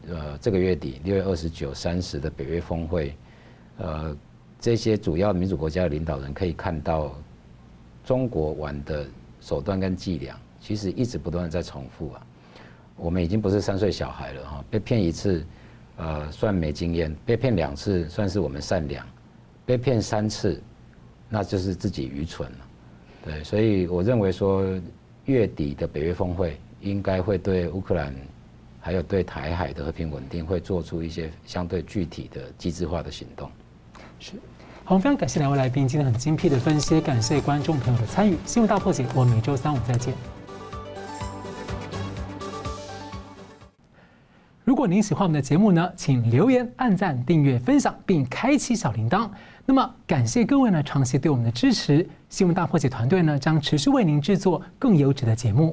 [0.10, 3.16] 呃，这个月底六月二十九、三十的北约峰会，
[3.78, 4.16] 呃，
[4.60, 7.16] 这些主要民主国家的领导人可以看到
[8.04, 9.06] 中国玩的
[9.40, 10.38] 手段跟伎俩。
[10.60, 12.26] 其实一直不断在重复啊，
[12.96, 15.46] 我们已经不是三岁小孩了哈，被骗一次，
[15.98, 19.04] 呃，算没经验；被骗两次，算是我们善良；
[19.66, 20.62] 被骗三次，
[21.28, 22.58] 那就是自己愚蠢了。
[23.26, 24.66] 对，所以我认为说，
[25.26, 28.16] 月底的北约峰会应该会对乌克兰，
[28.86, 33.50] 还有对台海的和平稳定，会做出一些相对具体的机制化的行动。
[34.20, 34.34] 是，
[34.84, 38.36] 好，非常感谢两位来宾今天很精辟的分析，感谢观众朋友的参与。
[38.46, 40.14] 新闻大破解，我们每周三五再见。
[44.66, 49.30] 如果您喜欢我们的节目呢，请留言、按赞、订阅、分享，并开启小铃铛。
[49.66, 52.06] 那么，感谢各位呢长期对我们的支持。
[52.28, 55.62] 新闻大破解团队呢将持续为您制作更优质的节目。